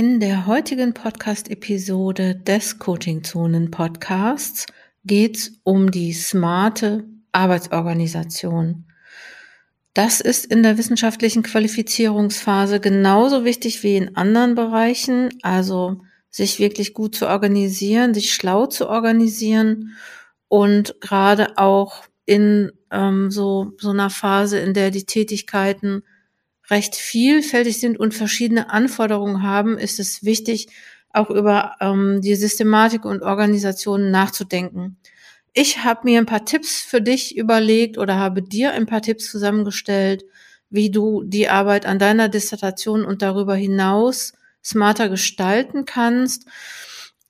In 0.00 0.18
der 0.18 0.46
heutigen 0.46 0.94
Podcast-Episode 0.94 2.34
des 2.34 2.78
Coaching-Zonen-Podcasts 2.78 4.64
geht 5.04 5.36
es 5.36 5.60
um 5.62 5.90
die 5.90 6.14
smarte 6.14 7.04
Arbeitsorganisation. 7.32 8.86
Das 9.92 10.22
ist 10.22 10.46
in 10.46 10.62
der 10.62 10.78
wissenschaftlichen 10.78 11.42
Qualifizierungsphase 11.42 12.80
genauso 12.80 13.44
wichtig 13.44 13.82
wie 13.82 13.96
in 13.98 14.16
anderen 14.16 14.54
Bereichen, 14.54 15.34
also 15.42 16.00
sich 16.30 16.58
wirklich 16.58 16.94
gut 16.94 17.14
zu 17.14 17.28
organisieren, 17.28 18.14
sich 18.14 18.32
schlau 18.32 18.64
zu 18.64 18.88
organisieren 18.88 19.98
und 20.48 20.98
gerade 21.02 21.58
auch 21.58 22.04
in 22.24 22.72
ähm, 22.90 23.30
so, 23.30 23.72
so 23.76 23.90
einer 23.90 24.08
Phase, 24.08 24.60
in 24.60 24.72
der 24.72 24.92
die 24.92 25.04
Tätigkeiten 25.04 26.04
recht 26.70 26.96
vielfältig 26.96 27.80
sind 27.80 27.98
und 27.98 28.14
verschiedene 28.14 28.70
Anforderungen 28.70 29.42
haben, 29.42 29.78
ist 29.78 29.98
es 29.98 30.24
wichtig, 30.24 30.68
auch 31.12 31.30
über 31.30 31.76
ähm, 31.80 32.20
die 32.22 32.36
Systematik 32.36 33.04
und 33.04 33.22
Organisation 33.22 34.10
nachzudenken. 34.10 34.96
Ich 35.52 35.82
habe 35.82 36.02
mir 36.04 36.18
ein 36.18 36.26
paar 36.26 36.44
Tipps 36.44 36.80
für 36.80 37.02
dich 37.02 37.36
überlegt 37.36 37.98
oder 37.98 38.16
habe 38.16 38.42
dir 38.42 38.72
ein 38.72 38.86
paar 38.86 39.02
Tipps 39.02 39.30
zusammengestellt, 39.30 40.24
wie 40.70 40.90
du 40.90 41.24
die 41.24 41.48
Arbeit 41.48 41.86
an 41.86 41.98
deiner 41.98 42.28
Dissertation 42.28 43.04
und 43.04 43.22
darüber 43.22 43.56
hinaus 43.56 44.32
smarter 44.64 45.08
gestalten 45.08 45.84
kannst. 45.84 46.46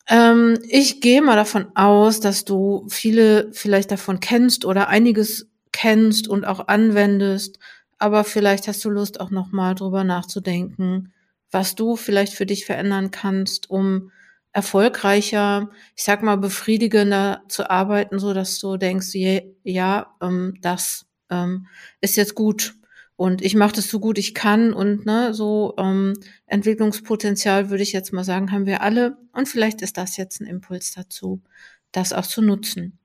Ähm, 0.08 0.58
ich 0.68 1.00
gehe 1.00 1.22
mal 1.22 1.36
davon 1.36 1.68
aus, 1.74 2.20
dass 2.20 2.44
du 2.44 2.86
viele 2.90 3.50
vielleicht 3.52 3.90
davon 3.90 4.20
kennst 4.20 4.66
oder 4.66 4.88
einiges 4.88 5.48
kennst 5.72 6.28
und 6.28 6.44
auch 6.44 6.68
anwendest 6.68 7.58
aber 8.00 8.24
vielleicht 8.24 8.66
hast 8.66 8.84
du 8.84 8.90
Lust 8.90 9.20
auch 9.20 9.30
nochmal 9.30 9.74
drüber 9.74 10.04
nachzudenken, 10.04 11.12
was 11.50 11.74
du 11.74 11.96
vielleicht 11.96 12.32
für 12.32 12.46
dich 12.46 12.64
verändern 12.64 13.10
kannst, 13.10 13.70
um 13.70 14.10
erfolgreicher, 14.52 15.70
ich 15.94 16.02
sag 16.02 16.22
mal 16.22 16.36
befriedigender 16.36 17.42
zu 17.48 17.70
arbeiten, 17.70 18.18
so 18.18 18.32
dass 18.34 18.58
du 18.58 18.76
denkst, 18.78 19.14
ja, 19.14 19.40
ja 19.62 20.16
ähm, 20.22 20.56
das 20.62 21.06
ähm, 21.30 21.66
ist 22.00 22.16
jetzt 22.16 22.34
gut 22.34 22.74
und 23.16 23.42
ich 23.42 23.54
mache 23.54 23.74
das 23.74 23.88
so 23.88 24.00
gut 24.00 24.18
ich 24.18 24.34
kann 24.34 24.72
und 24.72 25.04
ne, 25.04 25.34
so 25.34 25.74
ähm, 25.78 26.14
Entwicklungspotenzial 26.46 27.70
würde 27.70 27.82
ich 27.82 27.92
jetzt 27.92 28.12
mal 28.12 28.24
sagen, 28.24 28.50
haben 28.50 28.66
wir 28.66 28.80
alle 28.80 29.18
und 29.32 29.46
vielleicht 29.46 29.82
ist 29.82 29.98
das 29.98 30.16
jetzt 30.16 30.40
ein 30.40 30.46
Impuls 30.46 30.92
dazu, 30.92 31.42
das 31.92 32.12
auch 32.14 32.26
zu 32.26 32.40
nutzen. 32.40 32.99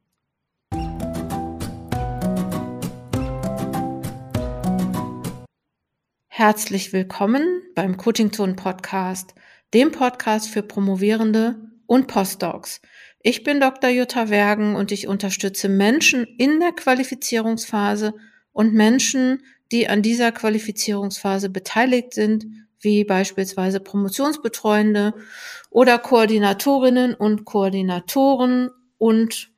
Herzlich 6.37 6.91
willkommen 6.91 7.61
beim 7.75 7.95
Coaching 7.95 8.33
Zone 8.33 8.55
Podcast, 8.55 9.35
dem 9.73 9.93
Podcast 9.93 10.49
für 10.49 10.63
Promovierende 10.63 11.55
und 11.85 12.07
Postdocs. 12.07 12.81
Ich 13.21 13.45
bin 13.45 13.61
Dr. 13.61 13.89
Jutta 13.89 14.29
Wergen 14.29 14.75
und 14.75 14.91
ich 14.91 15.07
unterstütze 15.07 15.69
Menschen 15.69 16.25
in 16.25 16.59
der 16.59 16.73
Qualifizierungsphase 16.73 18.15
und 18.51 18.73
Menschen, 18.73 19.43
die 19.71 19.87
an 19.87 20.01
dieser 20.01 20.33
Qualifizierungsphase 20.33 21.49
beteiligt 21.49 22.13
sind, 22.13 22.45
wie 22.81 23.05
beispielsweise 23.05 23.79
Promotionsbetreuende 23.79 25.13
oder 25.69 25.97
Koordinatorinnen 25.99 27.13
und 27.13 27.45
Koordinatoren 27.45 28.71
und 28.97 29.53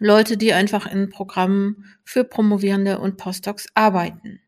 Leute, 0.00 0.36
die 0.36 0.52
einfach 0.52 0.92
in 0.92 1.10
Programmen 1.10 1.84
für 2.02 2.24
Promovierende 2.24 2.98
und 2.98 3.18
Postdocs 3.18 3.68
arbeiten. 3.74 4.40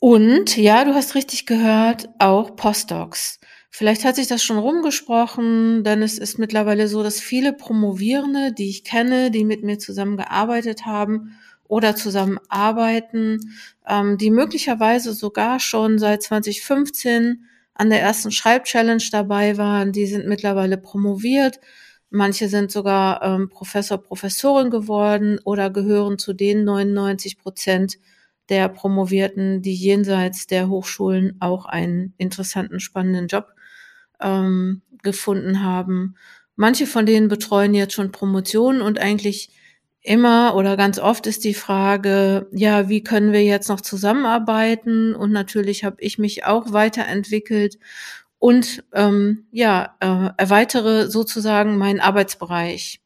Und 0.00 0.56
ja, 0.56 0.84
du 0.86 0.94
hast 0.94 1.14
richtig 1.14 1.44
gehört, 1.44 2.08
auch 2.18 2.56
Postdocs. 2.56 3.38
Vielleicht 3.70 4.04
hat 4.04 4.16
sich 4.16 4.26
das 4.26 4.42
schon 4.42 4.56
rumgesprochen, 4.56 5.84
denn 5.84 6.02
es 6.02 6.18
ist 6.18 6.38
mittlerweile 6.38 6.88
so, 6.88 7.02
dass 7.02 7.20
viele 7.20 7.52
Promovierende, 7.52 8.52
die 8.52 8.70
ich 8.70 8.82
kenne, 8.82 9.30
die 9.30 9.44
mit 9.44 9.62
mir 9.62 9.78
zusammengearbeitet 9.78 10.86
haben 10.86 11.38
oder 11.68 11.94
zusammenarbeiten, 11.96 13.52
ähm, 13.86 14.16
die 14.16 14.30
möglicherweise 14.30 15.12
sogar 15.12 15.60
schon 15.60 15.98
seit 15.98 16.22
2015 16.22 17.44
an 17.74 17.90
der 17.90 18.00
ersten 18.00 18.30
Schreibchallenge 18.32 19.04
dabei 19.12 19.58
waren, 19.58 19.92
die 19.92 20.06
sind 20.06 20.26
mittlerweile 20.26 20.78
promoviert. 20.78 21.60
Manche 22.08 22.48
sind 22.48 22.72
sogar 22.72 23.22
ähm, 23.22 23.50
Professor, 23.50 23.98
Professorin 23.98 24.70
geworden 24.70 25.38
oder 25.44 25.68
gehören 25.70 26.18
zu 26.18 26.32
den 26.32 26.64
99 26.64 27.38
Prozent, 27.38 27.98
der 28.50 28.68
Promovierten, 28.68 29.62
die 29.62 29.74
jenseits 29.74 30.46
der 30.46 30.68
Hochschulen 30.68 31.36
auch 31.40 31.66
einen 31.66 32.14
interessanten, 32.18 32.80
spannenden 32.80 33.28
Job 33.28 33.54
ähm, 34.20 34.82
gefunden 35.02 35.62
haben. 35.62 36.16
Manche 36.56 36.86
von 36.86 37.06
denen 37.06 37.28
betreuen 37.28 37.72
jetzt 37.74 37.94
schon 37.94 38.12
Promotionen 38.12 38.82
und 38.82 38.98
eigentlich 38.98 39.50
immer 40.02 40.54
oder 40.56 40.76
ganz 40.76 40.98
oft 40.98 41.26
ist 41.26 41.44
die 41.44 41.54
Frage, 41.54 42.48
ja, 42.52 42.88
wie 42.88 43.02
können 43.02 43.32
wir 43.32 43.44
jetzt 43.44 43.68
noch 43.68 43.80
zusammenarbeiten? 43.80 45.14
Und 45.14 45.32
natürlich 45.32 45.84
habe 45.84 45.96
ich 46.00 46.18
mich 46.18 46.44
auch 46.44 46.72
weiterentwickelt 46.72 47.78
und 48.38 48.84
ähm, 48.94 49.46
ja, 49.52 49.96
äh, 50.00 50.30
erweitere 50.38 51.10
sozusagen 51.10 51.76
meinen 51.76 52.00
Arbeitsbereich. 52.00 52.99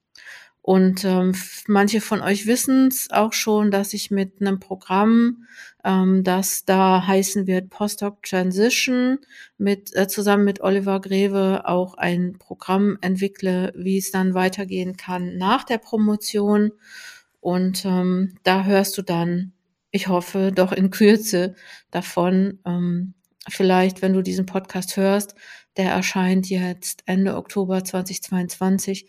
Und 0.66 1.04
ähm, 1.04 1.34
manche 1.66 2.00
von 2.00 2.22
euch 2.22 2.46
wissen 2.46 2.88
es 2.88 3.10
auch 3.10 3.34
schon, 3.34 3.70
dass 3.70 3.92
ich 3.92 4.10
mit 4.10 4.40
einem 4.40 4.60
Programm, 4.60 5.44
ähm, 5.84 6.24
das 6.24 6.64
da 6.64 7.06
heißen 7.06 7.46
wird 7.46 7.68
Postdoc 7.68 8.22
Transition, 8.22 9.18
mit 9.58 9.94
äh, 9.94 10.08
zusammen 10.08 10.44
mit 10.44 10.62
Oliver 10.62 11.02
Greve 11.02 11.64
auch 11.66 11.98
ein 11.98 12.38
Programm 12.38 12.96
entwickle, 13.02 13.74
wie 13.76 13.98
es 13.98 14.10
dann 14.10 14.32
weitergehen 14.32 14.96
kann 14.96 15.36
nach 15.36 15.64
der 15.64 15.76
Promotion. 15.76 16.72
Und 17.40 17.84
ähm, 17.84 18.38
da 18.42 18.64
hörst 18.64 18.96
du 18.96 19.02
dann, 19.02 19.52
ich 19.90 20.08
hoffe, 20.08 20.50
doch 20.50 20.72
in 20.72 20.88
Kürze 20.88 21.56
davon. 21.90 22.60
Ähm, 22.64 23.12
vielleicht, 23.50 24.00
wenn 24.00 24.14
du 24.14 24.22
diesen 24.22 24.46
Podcast 24.46 24.96
hörst, 24.96 25.34
der 25.76 25.90
erscheint 25.90 26.48
jetzt 26.48 27.02
Ende 27.04 27.36
Oktober 27.36 27.84
2022 27.84 29.06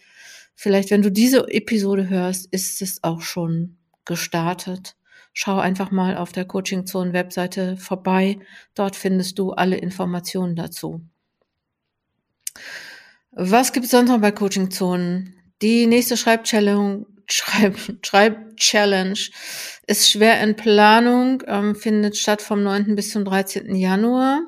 Vielleicht, 0.55 0.89
wenn 0.91 1.01
du 1.01 1.11
diese 1.11 1.47
Episode 1.49 2.09
hörst, 2.09 2.47
ist 2.51 2.81
es 2.81 3.03
auch 3.03 3.21
schon 3.21 3.77
gestartet. 4.05 4.95
Schau 5.33 5.59
einfach 5.59 5.91
mal 5.91 6.15
auf 6.15 6.31
der 6.31 6.45
Coaching 6.45 6.85
Zone 6.85 7.11
Webseite 7.11 7.75
vorbei. 7.75 8.39
Dort 8.73 8.95
findest 8.95 9.37
du 9.37 9.51
alle 9.51 9.77
Informationen 9.77 10.55
dazu. 10.55 11.01
Was 13.31 13.73
gibt 13.73 13.85
es 13.85 13.91
sonst 13.91 14.09
noch 14.09 14.21
bei 14.21 14.31
Coaching 14.31 14.71
Zonen? 14.71 15.35
Die 15.61 15.87
nächste 15.87 16.15
Schreibchallenge, 16.17 17.05
Schreib, 17.27 17.77
ist 19.87 20.09
schwer 20.09 20.41
in 20.41 20.55
Planung, 20.55 21.43
ähm, 21.47 21.75
findet 21.75 22.15
statt 22.15 22.41
vom 22.41 22.63
9. 22.63 22.95
bis 22.95 23.11
zum 23.11 23.25
13. 23.25 23.75
Januar. 23.75 24.41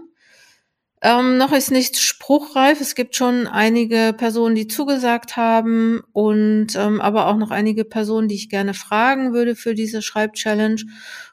Ähm, 1.01 1.37
noch 1.37 1.51
ist 1.51 1.69
nicht 1.71 1.97
spruchreif. 1.99 2.81
Es 2.81 2.95
gibt 2.95 3.15
schon 3.15 3.45
einige 3.45 4.15
Personen, 4.17 4.55
die 4.55 4.67
zugesagt 4.67 5.37
haben 5.37 6.01
und 6.11 6.75
ähm, 6.75 7.01
aber 7.01 7.27
auch 7.27 7.37
noch 7.37 7.51
einige 7.51 7.85
Personen, 7.85 8.27
die 8.27 8.35
ich 8.35 8.49
gerne 8.49 8.73
fragen 8.73 9.31
würde 9.31 9.55
für 9.55 9.75
diese 9.75 10.01
Schreibchallenge. 10.01 10.83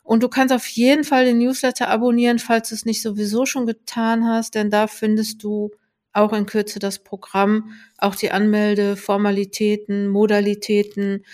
Und 0.03 0.23
du 0.23 0.29
kannst 0.29 0.55
auf 0.55 0.67
jeden 0.67 1.03
Fall 1.05 1.25
den 1.25 1.39
Newsletter 1.39 1.89
abonnieren, 1.89 2.39
falls 2.39 2.69
du 2.69 2.75
es 2.75 2.85
nicht 2.85 3.01
sowieso 3.01 3.47
schon 3.47 3.65
getan 3.67 4.27
hast, 4.27 4.55
denn 4.55 4.69
da 4.69 4.87
findest 4.87 5.43
du 5.43 5.71
auch 6.13 6.35
in 6.35 6.45
Kürze 6.47 6.79
das 6.79 6.99
Programm, 7.03 7.73
auch 7.97 8.15
die 8.15 8.31
Anmelde, 8.31 8.97
Formalitäten, 8.97 10.09
Modalitäten. 10.09 11.25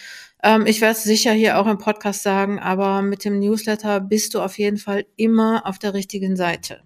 Ähm, 0.43 0.67
ich 0.67 0.81
werde 0.81 0.93
es 0.93 1.03
sicher 1.03 1.33
hier 1.33 1.59
auch 1.59 1.67
im 1.67 1.79
Podcast 1.79 2.23
sagen, 2.23 2.61
aber 2.61 3.03
mit 3.03 3.25
dem 3.25 3.41
Newsletter 3.41 4.01
bist 4.01 4.35
du 4.35 4.41
auf 4.41 4.57
jeden 4.59 4.79
Fall 4.79 5.05
immer 5.17 5.67
auf 5.67 5.81
der 5.81 5.95
richtigen 5.95 6.37
Seite. 6.37 6.83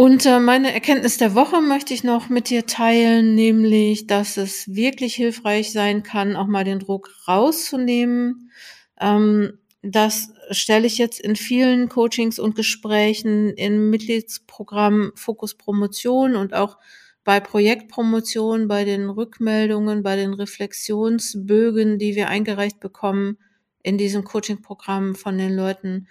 Und 0.00 0.26
äh, 0.26 0.38
meine 0.38 0.72
Erkenntnis 0.72 1.18
der 1.18 1.34
Woche 1.34 1.60
möchte 1.60 1.92
ich 1.92 2.04
noch 2.04 2.28
mit 2.28 2.50
dir 2.50 2.66
teilen, 2.66 3.34
nämlich, 3.34 4.06
dass 4.06 4.36
es 4.36 4.72
wirklich 4.72 5.16
hilfreich 5.16 5.72
sein 5.72 6.04
kann, 6.04 6.36
auch 6.36 6.46
mal 6.46 6.62
den 6.62 6.78
Druck 6.78 7.10
rauszunehmen. 7.26 8.52
Ähm, 9.00 9.58
das 9.82 10.32
stelle 10.52 10.86
ich 10.86 10.98
jetzt 10.98 11.18
in 11.18 11.34
vielen 11.34 11.88
Coachings 11.88 12.38
und 12.38 12.54
Gesprächen 12.54 13.50
im 13.54 13.90
Mitgliedsprogramm 13.90 15.10
Fokus 15.16 15.56
Promotion 15.56 16.36
und 16.36 16.54
auch 16.54 16.78
bei 17.24 17.40
Projektpromotion, 17.40 18.68
bei 18.68 18.84
den 18.84 19.10
Rückmeldungen, 19.10 20.04
bei 20.04 20.14
den 20.14 20.32
Reflexionsbögen, 20.32 21.98
die 21.98 22.14
wir 22.14 22.28
eingereicht 22.28 22.78
bekommen, 22.78 23.36
in 23.82 23.98
diesem 23.98 24.22
Coaching-Programm 24.22 25.16
von 25.16 25.38
den 25.38 25.56
Leuten 25.56 26.06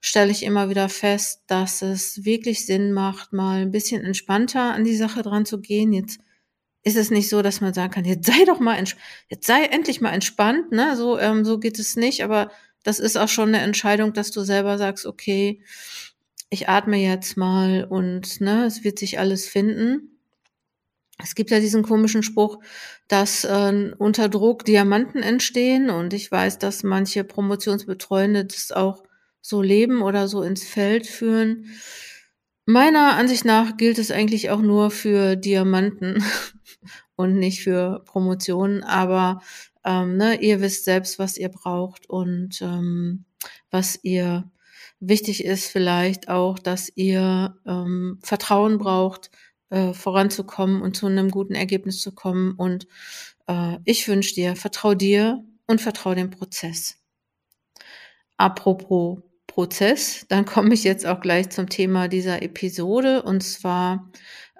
stelle 0.00 0.30
ich 0.30 0.42
immer 0.42 0.70
wieder 0.70 0.88
fest, 0.88 1.42
dass 1.46 1.82
es 1.82 2.24
wirklich 2.24 2.66
Sinn 2.66 2.92
macht, 2.92 3.32
mal 3.32 3.62
ein 3.62 3.70
bisschen 3.70 4.04
entspannter 4.04 4.72
an 4.74 4.84
die 4.84 4.96
Sache 4.96 5.22
dran 5.22 5.44
zu 5.44 5.60
gehen. 5.60 5.92
Jetzt 5.92 6.20
ist 6.84 6.96
es 6.96 7.10
nicht 7.10 7.28
so, 7.28 7.42
dass 7.42 7.60
man 7.60 7.74
sagen 7.74 7.92
kann, 7.92 8.04
jetzt 8.04 8.26
sei 8.26 8.44
doch 8.46 8.60
mal, 8.60 8.82
jetzt 9.28 9.46
sei 9.46 9.64
endlich 9.64 10.00
mal 10.00 10.12
entspannt, 10.12 10.72
ne? 10.72 10.96
So, 10.96 11.18
ähm, 11.18 11.44
so 11.44 11.58
geht 11.58 11.78
es 11.78 11.96
nicht, 11.96 12.22
aber 12.22 12.50
das 12.82 12.98
ist 13.00 13.18
auch 13.18 13.28
schon 13.28 13.48
eine 13.48 13.60
Entscheidung, 13.60 14.12
dass 14.12 14.30
du 14.30 14.42
selber 14.42 14.78
sagst, 14.78 15.04
okay, 15.04 15.60
ich 16.50 16.68
atme 16.68 16.96
jetzt 16.96 17.36
mal 17.36 17.84
und 17.84 18.40
ne, 18.40 18.64
es 18.64 18.84
wird 18.84 18.98
sich 18.98 19.18
alles 19.18 19.46
finden. 19.46 20.18
Es 21.22 21.34
gibt 21.34 21.50
ja 21.50 21.58
diesen 21.60 21.82
komischen 21.82 22.22
Spruch, 22.22 22.60
dass 23.08 23.44
äh, 23.44 23.92
unter 23.98 24.28
Druck 24.28 24.64
Diamanten 24.64 25.22
entstehen 25.22 25.90
und 25.90 26.14
ich 26.14 26.30
weiß, 26.30 26.58
dass 26.58 26.84
manche 26.84 27.24
Promotionsbetreuende 27.24 28.44
das 28.44 28.70
auch 28.70 29.02
so 29.48 29.62
leben 29.62 30.02
oder 30.02 30.28
so 30.28 30.42
ins 30.42 30.64
Feld 30.64 31.06
führen. 31.06 31.66
Meiner 32.66 33.16
Ansicht 33.16 33.44
nach 33.44 33.76
gilt 33.78 33.98
es 33.98 34.10
eigentlich 34.10 34.50
auch 34.50 34.60
nur 34.60 34.90
für 34.90 35.36
Diamanten 35.36 36.22
und 37.16 37.38
nicht 37.38 37.62
für 37.62 38.02
Promotionen, 38.04 38.84
aber 38.84 39.40
ähm, 39.84 40.18
ne, 40.18 40.40
ihr 40.42 40.60
wisst 40.60 40.84
selbst, 40.84 41.18
was 41.18 41.38
ihr 41.38 41.48
braucht 41.48 42.10
und 42.10 42.60
ähm, 42.60 43.24
was 43.70 43.98
ihr 44.02 44.50
wichtig 45.00 45.44
ist 45.44 45.70
vielleicht 45.70 46.28
auch, 46.28 46.58
dass 46.58 46.92
ihr 46.94 47.56
ähm, 47.66 48.18
Vertrauen 48.22 48.76
braucht, 48.78 49.30
äh, 49.70 49.94
voranzukommen 49.94 50.82
und 50.82 50.96
zu 50.96 51.06
einem 51.06 51.30
guten 51.30 51.54
Ergebnis 51.54 52.00
zu 52.02 52.12
kommen. 52.14 52.52
Und 52.52 52.86
äh, 53.46 53.78
ich 53.84 54.08
wünsche 54.08 54.34
dir, 54.34 54.56
vertrau 54.56 54.94
dir 54.94 55.42
und 55.66 55.80
vertrau 55.80 56.14
dem 56.14 56.30
Prozess. 56.30 56.98
Apropos 58.36 59.20
Prozess, 59.58 60.24
dann 60.28 60.44
komme 60.44 60.72
ich 60.72 60.84
jetzt 60.84 61.04
auch 61.04 61.20
gleich 61.20 61.50
zum 61.50 61.68
Thema 61.68 62.06
dieser 62.06 62.42
Episode. 62.42 63.22
Und 63.24 63.40
zwar 63.40 64.08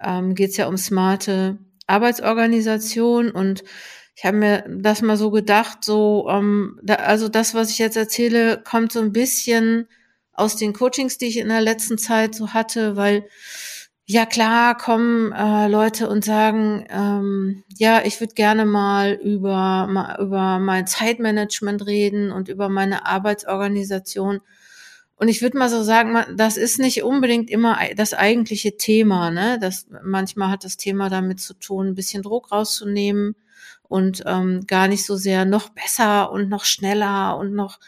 ähm, 0.02 0.34
geht 0.34 0.50
es 0.50 0.56
ja 0.56 0.66
um 0.66 0.76
smarte 0.76 1.56
Arbeitsorganisation 1.86 3.30
und 3.30 3.62
ich 4.16 4.24
habe 4.24 4.38
mir 4.38 4.64
das 4.68 5.00
mal 5.00 5.16
so 5.16 5.30
gedacht, 5.30 5.84
so, 5.84 6.26
ähm, 6.28 6.80
da, 6.82 6.94
also 6.94 7.28
das, 7.28 7.54
was 7.54 7.70
ich 7.70 7.78
jetzt 7.78 7.96
erzähle, 7.96 8.60
kommt 8.60 8.90
so 8.90 8.98
ein 8.98 9.12
bisschen 9.12 9.86
aus 10.32 10.56
den 10.56 10.72
Coachings, 10.72 11.16
die 11.16 11.26
ich 11.26 11.36
in 11.36 11.46
der 11.46 11.60
letzten 11.60 11.96
Zeit 11.96 12.34
so 12.34 12.48
hatte, 12.52 12.96
weil 12.96 13.28
ja 14.04 14.26
klar 14.26 14.76
kommen 14.76 15.30
äh, 15.30 15.68
Leute 15.68 16.08
und 16.08 16.24
sagen, 16.24 16.84
ähm, 16.90 17.62
ja, 17.68 18.02
ich 18.04 18.18
würde 18.18 18.34
gerne 18.34 18.64
mal 18.64 19.12
über, 19.12 19.86
mal 19.86 20.20
über 20.20 20.58
mein 20.58 20.88
Zeitmanagement 20.88 21.86
reden 21.86 22.32
und 22.32 22.48
über 22.48 22.68
meine 22.68 23.06
Arbeitsorganisation. 23.06 24.40
Und 25.18 25.26
ich 25.26 25.42
würde 25.42 25.58
mal 25.58 25.68
so 25.68 25.82
sagen, 25.82 26.16
das 26.36 26.56
ist 26.56 26.78
nicht 26.78 27.02
unbedingt 27.02 27.50
immer 27.50 27.76
das 27.96 28.14
eigentliche 28.14 28.76
Thema. 28.76 29.30
Ne? 29.30 29.58
Das, 29.60 29.86
manchmal 30.04 30.50
hat 30.50 30.64
das 30.64 30.76
Thema 30.76 31.10
damit 31.10 31.40
zu 31.40 31.54
tun, 31.54 31.88
ein 31.88 31.94
bisschen 31.96 32.22
Druck 32.22 32.52
rauszunehmen 32.52 33.34
und 33.88 34.22
ähm, 34.26 34.64
gar 34.68 34.86
nicht 34.86 35.04
so 35.04 35.16
sehr 35.16 35.44
noch 35.44 35.70
besser 35.70 36.30
und 36.30 36.48
noch 36.48 36.64
schneller 36.64 37.36
und 37.36 37.52
noch 37.52 37.80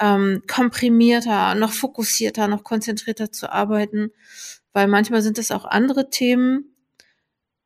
ähm, 0.00 0.42
komprimierter, 0.46 1.54
noch 1.56 1.72
fokussierter, 1.72 2.48
noch 2.48 2.64
konzentrierter 2.64 3.32
zu 3.32 3.52
arbeiten, 3.52 4.10
weil 4.72 4.88
manchmal 4.88 5.20
sind 5.20 5.38
es 5.38 5.50
auch 5.50 5.66
andere 5.66 6.08
Themen, 6.08 6.74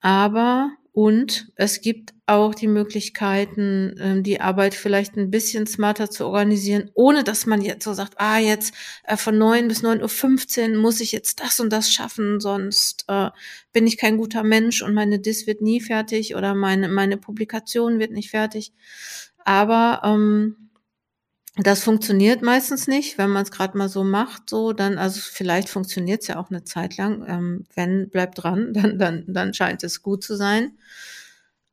aber 0.01 0.73
und 0.93 1.51
es 1.57 1.81
gibt 1.81 2.13
auch 2.27 2.55
die 2.55 2.69
Möglichkeiten, 2.69 3.95
ähm, 3.99 4.23
die 4.23 4.41
Arbeit 4.41 4.75
vielleicht 4.75 5.17
ein 5.17 5.31
bisschen 5.31 5.67
smarter 5.67 6.11
zu 6.11 6.27
organisieren, 6.27 6.91
ohne 6.95 7.25
dass 7.25 7.47
man 7.47 7.63
jetzt 7.63 7.85
so 7.85 7.95
sagt, 7.95 8.15
ah, 8.19 8.39
jetzt 8.39 8.75
äh, 9.05 9.17
von 9.17 9.39
neun 9.39 9.69
bis 9.69 9.83
neun 9.83 10.03
Uhr 10.03 10.09
fünfzehn 10.09 10.77
muss 10.77 11.01
ich 11.01 11.13
jetzt 11.13 11.41
das 11.41 11.61
und 11.61 11.71
das 11.73 11.91
schaffen, 11.91 12.41
sonst 12.41 13.07
äh, 13.09 13.31
bin 13.73 13.87
ich 13.87 13.97
kein 13.97 14.19
guter 14.19 14.45
Mensch 14.45 14.83
und 14.83 14.93
meine 14.95 15.19
Dis 15.19 15.47
wird 15.47 15.63
nie 15.63 15.81
fertig 15.81 16.37
oder 16.37 16.55
meine, 16.55 16.89
meine 16.89 17.17
Publikation 17.17 17.99
wird 17.99 18.13
nicht 18.13 18.31
fertig. 18.31 18.73
Aber 19.45 20.03
ähm, 20.05 20.62
das 21.57 21.83
funktioniert 21.85 22.41
meistens 22.41 22.89
nicht, 22.89 23.19
wenn 23.19 23.29
man 23.31 23.43
es 23.43 23.51
gerade 23.51 23.77
mal 23.77 23.89
so 23.89 24.05
macht, 24.05 24.49
so 24.49 24.73
dann, 24.73 24.97
also 24.97 25.21
vielleicht 25.23 25.69
funktioniert 25.69 26.23
es 26.23 26.29
ja 26.29 26.39
auch 26.39 26.51
eine 26.51 26.65
Zeit 26.65 26.97
lang. 26.97 27.27
Ähm, 27.29 27.67
wenn, 27.75 28.09
bleibt 28.09 28.43
dran, 28.43 28.73
dann, 28.75 28.99
dann, 28.99 29.25
dann 29.29 29.53
scheint 29.53 29.85
es 29.85 30.03
gut 30.03 30.25
zu 30.25 30.37
sein. 30.37 30.79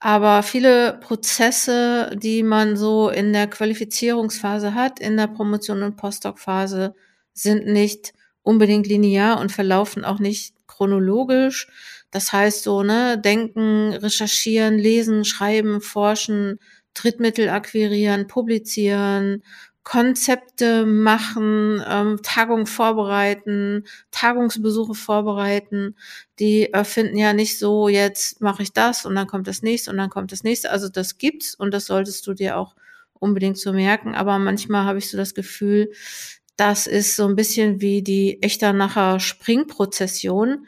Aber 0.02 0.44
viele 0.44 0.98
Prozesse, 1.02 2.12
die 2.16 2.44
man 2.44 2.78
so 2.78 3.10
in 3.10 3.34
der 3.34 3.48
Qualifizierungsphase 3.48 4.74
hat, 4.74 5.00
in 5.00 5.18
der 5.18 5.28
Promotion- 5.28 5.84
und 5.84 5.98
Postdoc-Phase, 5.98 6.96
sind 7.34 7.66
nicht 7.66 8.14
unbedingt 8.42 8.88
linear 8.88 9.40
und 9.40 9.52
verlaufen 9.52 10.06
auch 10.06 10.20
nicht 10.20 10.56
chronologisch. 10.68 11.68
Das 12.12 12.32
heißt 12.34 12.64
so, 12.64 12.84
ne, 12.84 13.18
denken, 13.20 13.94
recherchieren, 13.94 14.78
lesen, 14.78 15.26
schreiben, 15.26 15.82
forschen, 15.82 16.60
Drittmittel 16.94 17.50
akquirieren, 17.50 18.28
publizieren, 18.28 19.44
Konzepte 19.90 20.86
machen, 20.86 21.84
ähm, 21.90 22.20
Tagungen 22.22 22.68
vorbereiten, 22.68 23.86
Tagungsbesuche 24.12 24.94
vorbereiten. 24.94 25.96
Die 26.38 26.72
äh, 26.72 26.84
finden 26.84 27.18
ja 27.18 27.34
nicht 27.34 27.58
so, 27.58 27.90
jetzt 27.90 28.40
mache 28.40 28.62
ich 28.62 28.72
das 28.72 29.08
und 29.08 29.16
dann 29.16 29.26
kommt 29.26 29.48
das 29.48 29.64
nächste 29.64 29.90
und 29.90 29.98
dann 29.98 30.12
kommt 30.12 30.32
das 30.32 30.44
nächste. 30.44 30.70
Also 30.70 30.90
das 30.90 31.18
gibt's 31.18 31.56
und 31.56 31.74
das 31.74 31.88
solltest 31.88 32.28
du 32.28 32.36
dir 32.36 32.58
auch 32.58 32.76
unbedingt 33.14 33.58
so 33.58 33.74
merken. 33.74 34.14
Aber 34.14 34.38
manchmal 34.38 34.86
habe 34.86 35.00
ich 35.00 35.10
so 35.10 35.18
das 35.18 35.34
Gefühl, 35.34 35.92
das 36.56 36.86
ist 36.86 37.16
so 37.16 37.26
ein 37.26 37.36
bisschen 37.36 37.82
wie 37.82 38.04
die 38.04 38.44
echter 38.44 38.74
nachher 38.74 39.20
Springprozession. 39.20 40.68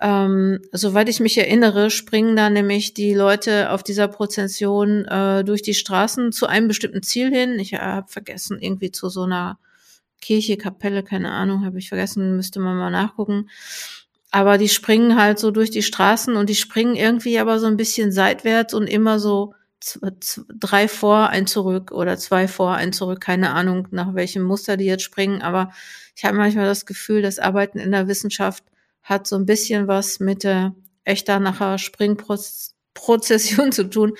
Ähm, 0.00 0.60
soweit 0.70 1.08
ich 1.08 1.18
mich 1.18 1.36
erinnere, 1.38 1.90
springen 1.90 2.36
da 2.36 2.50
nämlich 2.50 2.94
die 2.94 3.14
Leute 3.14 3.70
auf 3.70 3.82
dieser 3.82 4.06
Prozession 4.06 5.04
äh, 5.06 5.42
durch 5.42 5.62
die 5.62 5.74
Straßen 5.74 6.30
zu 6.30 6.46
einem 6.46 6.68
bestimmten 6.68 7.02
Ziel 7.02 7.30
hin. 7.30 7.58
Ich 7.58 7.72
äh, 7.72 7.78
habe 7.78 8.08
vergessen, 8.08 8.58
irgendwie 8.60 8.92
zu 8.92 9.08
so 9.08 9.22
einer 9.22 9.58
Kirche, 10.20 10.56
Kapelle, 10.56 11.02
keine 11.02 11.32
Ahnung, 11.32 11.64
habe 11.64 11.78
ich 11.78 11.88
vergessen, 11.88 12.36
müsste 12.36 12.60
man 12.60 12.76
mal 12.76 12.90
nachgucken. 12.90 13.48
Aber 14.30 14.58
die 14.58 14.68
springen 14.68 15.20
halt 15.20 15.38
so 15.38 15.50
durch 15.50 15.70
die 15.70 15.82
Straßen 15.82 16.36
und 16.36 16.48
die 16.48 16.54
springen 16.54 16.94
irgendwie 16.94 17.38
aber 17.38 17.58
so 17.58 17.66
ein 17.66 17.76
bisschen 17.76 18.12
seitwärts 18.12 18.74
und 18.74 18.86
immer 18.86 19.18
so 19.18 19.54
drei 20.60 20.88
vor, 20.88 21.30
ein 21.30 21.46
zurück 21.46 21.92
oder 21.92 22.16
zwei 22.18 22.48
vor, 22.48 22.74
ein 22.74 22.92
zurück, 22.92 23.20
keine 23.20 23.50
Ahnung, 23.50 23.88
nach 23.90 24.14
welchem 24.14 24.42
Muster 24.42 24.76
die 24.76 24.84
jetzt 24.84 25.04
springen. 25.04 25.40
Aber 25.40 25.72
ich 26.14 26.24
habe 26.24 26.36
manchmal 26.36 26.66
das 26.66 26.84
Gefühl, 26.84 27.22
das 27.22 27.38
Arbeiten 27.38 27.78
in 27.78 27.92
der 27.92 28.08
Wissenschaft 28.08 28.64
hat 29.08 29.26
so 29.26 29.36
ein 29.36 29.46
bisschen 29.46 29.88
was 29.88 30.20
mit 30.20 30.44
der 30.44 30.74
echter 31.04 31.40
nachher 31.40 31.78
Springprozession 31.78 33.72
zu 33.72 33.88
tun, 33.88 34.14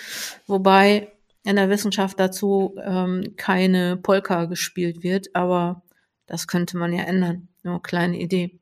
wobei 0.47 1.13
in 1.45 1.57
der 1.57 1.71
Wissenschaft 1.71 2.19
dazu 2.21 2.75
ähm, 2.83 3.35
keine 3.37 3.97
Polka 3.97 4.47
gespielt 4.47 5.03
wird, 5.03 5.35
aber 5.35 5.83
das 6.27 6.47
könnte 6.47 6.77
man 6.77 6.93
ja 6.93 7.05
ändern. 7.05 7.49
Nur 7.63 7.83
kleine 7.83 8.19
Idee. 8.19 8.59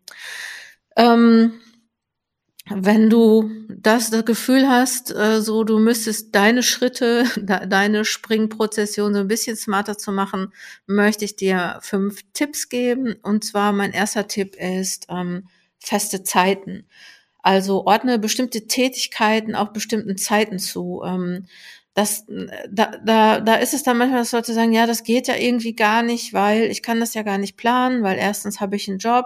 Ähm, 0.97 1.61
wenn 2.69 3.11
du 3.11 3.51
das, 3.69 4.11
das 4.11 4.25
Gefühl 4.25 4.69
hast, 4.69 5.15
äh, 5.15 5.41
so 5.41 5.63
du 5.63 5.79
müsstest 5.79 6.35
deine 6.35 6.63
Schritte, 6.63 7.25
de, 7.37 7.67
deine 7.67 8.05
Springprozession 8.05 9.15
so 9.15 9.21
ein 9.21 9.29
bisschen 9.29 9.57
smarter 9.57 9.99
zu 9.99 10.11
machen, 10.13 10.53
möchte 10.87 11.25
ich 11.25 11.37
dir 11.37 11.79
fünf 11.83 12.23
Tipps 12.33 12.69
geben. 12.69 13.17
Und 13.23 13.45
zwar 13.45 13.73
mein 13.73 13.93
erster 13.93 14.27
Tipp 14.27 14.57
ist, 14.57 15.07
ähm, 15.09 15.49
feste 15.79 16.23
Zeiten. 16.23 16.87
Also 17.43 17.87
ordne 17.87 18.19
bestimmte 18.19 18.67
Tätigkeiten 18.67 19.55
auch 19.55 19.69
bestimmten 19.69 20.17
Zeiten 20.17 20.59
zu. 20.59 21.03
Ähm, 21.07 21.47
das, 21.97 22.27
da, 22.71 22.99
da, 23.03 23.41
da 23.41 23.55
ist 23.55 23.73
es 23.73 23.83
dann 23.83 23.97
manchmal, 23.97 24.21
dass 24.21 24.33
Leute 24.33 24.53
sagen, 24.53 24.73
ja, 24.73 24.87
das 24.87 25.03
geht 25.03 25.29
ja 25.29 25.35
irgendwie 25.37 25.75
gar 25.75 26.03
nicht, 26.03 26.35
weil 26.35 26.65
ich 26.65 26.83
kann 26.83 27.01
das 27.01 27.15
ja 27.15 27.23
gar 27.23 27.39
nicht 27.39 27.57
planen, 27.57 28.03
weil 28.03 28.19
erstens 28.19 28.61
habe 28.61 28.77
ich 28.77 28.87
einen 28.87 28.99
Job, 28.99 29.25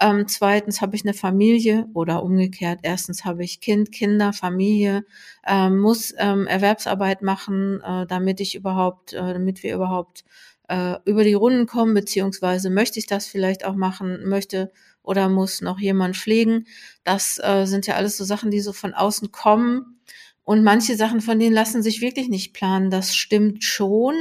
ähm, 0.00 0.28
zweitens 0.28 0.82
habe 0.82 0.96
ich 0.96 1.02
eine 1.02 1.14
Familie 1.14 1.86
oder 1.94 2.22
umgekehrt, 2.22 2.80
erstens 2.82 3.24
habe 3.24 3.42
ich 3.42 3.62
Kind, 3.62 3.90
Kinder, 3.90 4.34
Familie, 4.34 5.06
ähm, 5.46 5.78
muss 5.78 6.12
ähm, 6.18 6.46
Erwerbsarbeit 6.46 7.22
machen, 7.22 7.80
äh, 7.82 8.06
damit 8.06 8.40
ich 8.40 8.54
überhaupt, 8.54 9.14
äh, 9.14 9.32
damit 9.32 9.62
wir 9.62 9.74
überhaupt 9.74 10.24
äh, 10.68 10.96
über 11.06 11.24
die 11.24 11.34
Runden 11.34 11.66
kommen, 11.66 11.94
beziehungsweise 11.94 12.68
möchte 12.68 12.98
ich 12.98 13.06
das 13.06 13.26
vielleicht 13.28 13.64
auch 13.64 13.76
machen, 13.76 14.28
möchte 14.28 14.70
oder 15.10 15.28
muss 15.28 15.60
noch 15.60 15.80
jemand 15.80 16.16
pflegen. 16.16 16.66
Das 17.02 17.40
äh, 17.42 17.66
sind 17.66 17.88
ja 17.88 17.96
alles 17.96 18.16
so 18.16 18.22
Sachen, 18.24 18.52
die 18.52 18.60
so 18.60 18.72
von 18.72 18.94
außen 18.94 19.32
kommen. 19.32 20.00
Und 20.44 20.62
manche 20.62 20.94
Sachen 20.94 21.20
von 21.20 21.40
denen 21.40 21.52
lassen 21.52 21.82
sich 21.82 22.00
wirklich 22.00 22.28
nicht 22.28 22.52
planen. 22.54 22.90
Das 22.90 23.16
stimmt 23.16 23.64
schon. 23.64 24.14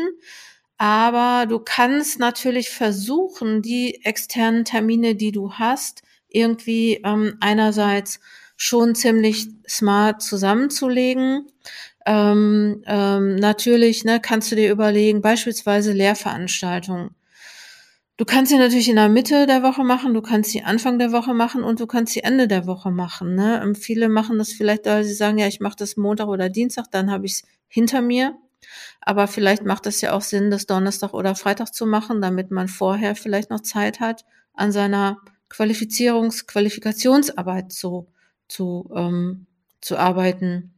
Aber 0.80 1.46
du 1.48 1.60
kannst 1.60 2.20
natürlich 2.20 2.72
versuchen, 2.72 3.62
die 3.62 4.04
externen 4.04 4.66
Termine, 4.66 5.14
die 5.14 5.32
du 5.32 5.54
hast, 5.54 6.02
irgendwie 6.28 7.02
ähm, 7.06 7.38
einerseits 7.40 8.20
schon 8.58 8.96
ziemlich 8.96 9.48
smart 9.68 10.24
zusammenzulegen. 10.24 11.46
Ähm, 12.08 12.82
ähm, 12.88 13.36
natürlich 13.36 14.06
ne, 14.06 14.20
kannst 14.20 14.52
du 14.52 14.56
dir 14.56 14.72
überlegen, 14.72 15.22
beispielsweise 15.22 15.92
Lehrveranstaltungen. 15.92 17.12
Du 18.20 18.26
kannst 18.26 18.52
sie 18.52 18.58
natürlich 18.58 18.90
in 18.90 18.98
der 18.98 19.08
Mitte 19.08 19.48
der 19.48 19.64
Woche 19.64 19.86
machen, 19.86 20.14
du 20.14 20.22
kannst 20.22 20.52
sie 20.52 20.62
Anfang 20.62 21.00
der 21.00 21.14
Woche 21.14 21.34
machen 21.34 21.64
und 21.64 21.80
du 21.80 21.88
kannst 21.88 22.12
sie 22.12 22.22
Ende 22.22 22.50
der 22.50 22.68
Woche 22.68 22.92
machen. 22.92 23.34
Ne? 23.34 23.62
Ähm, 23.64 23.76
viele 23.76 24.10
machen 24.10 24.38
das 24.38 24.52
vielleicht, 24.52 24.88
weil 24.88 25.06
sie 25.06 25.14
sagen, 25.14 25.38
ja, 25.38 25.48
ich 25.48 25.62
mache 25.62 25.78
das 25.78 25.96
Montag 25.96 26.28
oder 26.28 26.50
Dienstag, 26.50 26.92
dann 26.92 27.10
habe 27.12 27.26
ich 27.26 27.32
es 27.32 27.44
hinter 27.70 28.02
mir. 28.02 28.36
Aber 29.00 29.28
vielleicht 29.28 29.64
macht 29.64 29.88
es 29.88 30.02
ja 30.02 30.12
auch 30.12 30.22
Sinn, 30.22 30.52
das 30.52 30.66
Donnerstag 30.66 31.14
oder 31.14 31.34
Freitag 31.34 31.74
zu 31.74 31.86
machen, 31.86 32.22
damit 32.22 32.52
man 32.52 32.68
vorher 32.68 33.16
vielleicht 33.16 33.52
noch 33.52 33.62
Zeit 33.62 34.02
hat, 34.02 34.26
an 34.54 34.74
seiner 34.74 35.20
Qualifizierungs-, 35.50 36.46
Qualifikationsarbeit 36.46 37.72
zu, 37.72 38.10
zu, 38.50 38.92
ähm, 38.94 39.46
zu 39.80 39.96
arbeiten. 39.96 40.74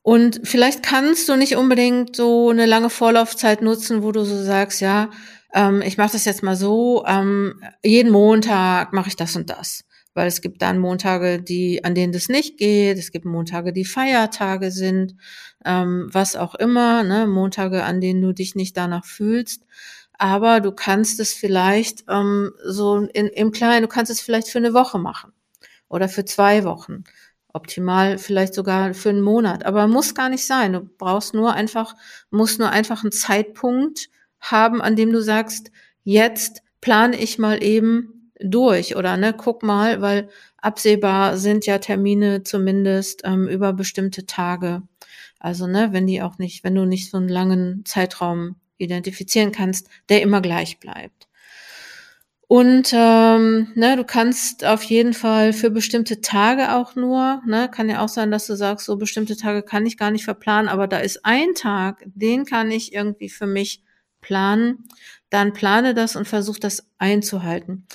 Und 0.00 0.40
vielleicht 0.44 0.82
kannst 0.82 1.28
du 1.28 1.36
nicht 1.36 1.56
unbedingt 1.56 2.16
so 2.16 2.48
eine 2.48 2.64
lange 2.64 2.88
Vorlaufzeit 2.88 3.60
nutzen, 3.60 4.02
wo 4.02 4.10
du 4.10 4.24
so 4.24 4.42
sagst, 4.42 4.80
ja, 4.80 5.10
ähm, 5.52 5.82
ich 5.82 5.98
mache 5.98 6.12
das 6.12 6.24
jetzt 6.24 6.42
mal 6.42 6.56
so, 6.56 7.04
ähm, 7.06 7.62
jeden 7.84 8.10
Montag 8.10 8.92
mache 8.92 9.08
ich 9.08 9.16
das 9.16 9.36
und 9.36 9.50
das. 9.50 9.84
Weil 10.14 10.26
es 10.26 10.42
gibt 10.42 10.60
dann 10.60 10.78
Montage, 10.78 11.40
die, 11.40 11.84
an 11.84 11.94
denen 11.94 12.12
das 12.12 12.28
nicht 12.28 12.58
geht, 12.58 12.98
es 12.98 13.12
gibt 13.12 13.24
Montage, 13.24 13.72
die 13.72 13.86
Feiertage 13.86 14.70
sind, 14.70 15.14
ähm, 15.64 16.08
was 16.12 16.36
auch 16.36 16.54
immer, 16.54 17.02
ne? 17.02 17.26
Montage, 17.26 17.82
an 17.84 18.00
denen 18.00 18.20
du 18.20 18.32
dich 18.32 18.54
nicht 18.54 18.76
danach 18.76 19.06
fühlst. 19.06 19.64
Aber 20.18 20.60
du 20.60 20.72
kannst 20.72 21.18
es 21.20 21.32
vielleicht 21.32 22.04
ähm, 22.08 22.52
so 22.64 22.98
in, 22.98 23.28
im 23.28 23.52
Kleinen, 23.52 23.82
du 23.82 23.88
kannst 23.88 24.12
es 24.12 24.20
vielleicht 24.20 24.48
für 24.48 24.58
eine 24.58 24.74
Woche 24.74 24.98
machen 24.98 25.32
oder 25.88 26.08
für 26.08 26.24
zwei 26.24 26.64
Wochen 26.64 27.04
Optimal 27.54 28.16
vielleicht 28.16 28.54
sogar 28.54 28.94
für 28.94 29.10
einen 29.10 29.20
Monat, 29.20 29.66
aber 29.66 29.86
muss 29.86 30.14
gar 30.14 30.30
nicht 30.30 30.46
sein. 30.46 30.72
Du 30.72 30.80
brauchst 30.80 31.34
nur 31.34 31.52
einfach, 31.52 31.94
musst 32.30 32.58
nur 32.58 32.70
einfach 32.70 33.02
einen 33.02 33.12
Zeitpunkt 33.12 34.08
haben, 34.42 34.82
an 34.82 34.96
dem 34.96 35.12
du 35.12 35.22
sagst, 35.22 35.70
jetzt 36.04 36.62
plane 36.80 37.16
ich 37.16 37.38
mal 37.38 37.62
eben 37.62 38.30
durch 38.40 38.96
oder 38.96 39.16
ne, 39.16 39.32
guck 39.32 39.62
mal, 39.62 40.02
weil 40.02 40.28
absehbar 40.58 41.36
sind 41.38 41.64
ja 41.64 41.78
Termine 41.78 42.42
zumindest 42.42 43.22
ähm, 43.24 43.48
über 43.48 43.72
bestimmte 43.72 44.26
Tage. 44.26 44.82
Also 45.38 45.66
ne, 45.66 45.88
wenn 45.92 46.06
die 46.06 46.22
auch 46.22 46.38
nicht, 46.38 46.64
wenn 46.64 46.74
du 46.74 46.84
nicht 46.84 47.10
so 47.10 47.16
einen 47.16 47.28
langen 47.28 47.84
Zeitraum 47.84 48.56
identifizieren 48.78 49.52
kannst, 49.52 49.88
der 50.08 50.22
immer 50.22 50.40
gleich 50.40 50.78
bleibt. 50.80 51.28
Und 52.48 52.92
ähm, 52.92 53.68
ne, 53.76 53.96
du 53.96 54.04
kannst 54.04 54.64
auf 54.66 54.82
jeden 54.82 55.14
Fall 55.14 55.54
für 55.54 55.70
bestimmte 55.70 56.20
Tage 56.20 56.74
auch 56.74 56.94
nur, 56.96 57.40
ne, 57.46 57.70
kann 57.70 57.88
ja 57.88 58.04
auch 58.04 58.10
sein, 58.10 58.30
dass 58.30 58.46
du 58.46 58.56
sagst, 58.56 58.84
so 58.84 58.96
bestimmte 58.98 59.38
Tage 59.38 59.62
kann 59.62 59.86
ich 59.86 59.96
gar 59.96 60.10
nicht 60.10 60.24
verplanen, 60.24 60.68
aber 60.68 60.86
da 60.86 60.98
ist 60.98 61.24
ein 61.24 61.54
Tag, 61.54 62.04
den 62.06 62.44
kann 62.44 62.70
ich 62.70 62.92
irgendwie 62.92 63.30
für 63.30 63.46
mich 63.46 63.82
planen. 64.22 64.88
Dann 65.28 65.52
plane 65.52 65.92
das 65.92 66.16
und 66.16 66.26
versuch 66.26 66.58
das 66.58 66.86
einzuhalten. 66.96 67.86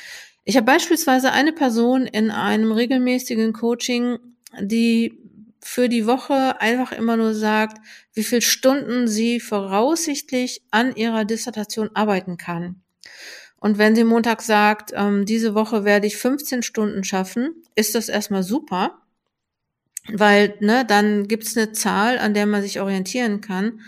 Ich 0.44 0.56
habe 0.56 0.66
beispielsweise 0.66 1.32
eine 1.32 1.52
Person 1.52 2.06
in 2.06 2.30
einem 2.30 2.72
regelmäßigen 2.72 3.54
Coaching, 3.54 4.20
die 4.60 5.20
für 5.62 5.90
die 5.90 6.06
Woche 6.06 6.62
einfach 6.62 6.92
immer 6.92 7.18
nur 7.18 7.34
sagt, 7.34 7.80
wie 8.14 8.24
viel 8.24 8.42
Stunden 8.42 9.08
sie 9.08 9.40
voraussichtlich 9.40 10.62
an 10.72 10.96
ihrer 10.96 11.26
Dissertation 11.26 11.90
arbeiten 11.94 12.38
kann. 12.38 12.82
Und 13.60 13.78
wenn 13.78 13.96
sie 13.96 14.04
Montag 14.04 14.42
sagt, 14.42 14.94
ähm, 14.96 15.26
diese 15.26 15.56
Woche 15.56 15.84
werde 15.84 16.08
ich 16.08 16.18
15 16.18 16.64
Stunden 16.64 17.04
schaffen, 17.04 17.64
ist 17.76 17.96
das 17.96 18.08
erstmal 18.08 18.44
super, 18.44 19.02
weil 20.14 20.56
ne, 20.60 20.86
dann 20.86 21.28
gibt's 21.28 21.58
eine 21.58 21.72
Zahl, 21.72 22.18
an 22.20 22.34
der 22.34 22.46
man 22.46 22.62
sich 22.62 22.80
orientieren 22.80 23.42
kann. 23.42 23.82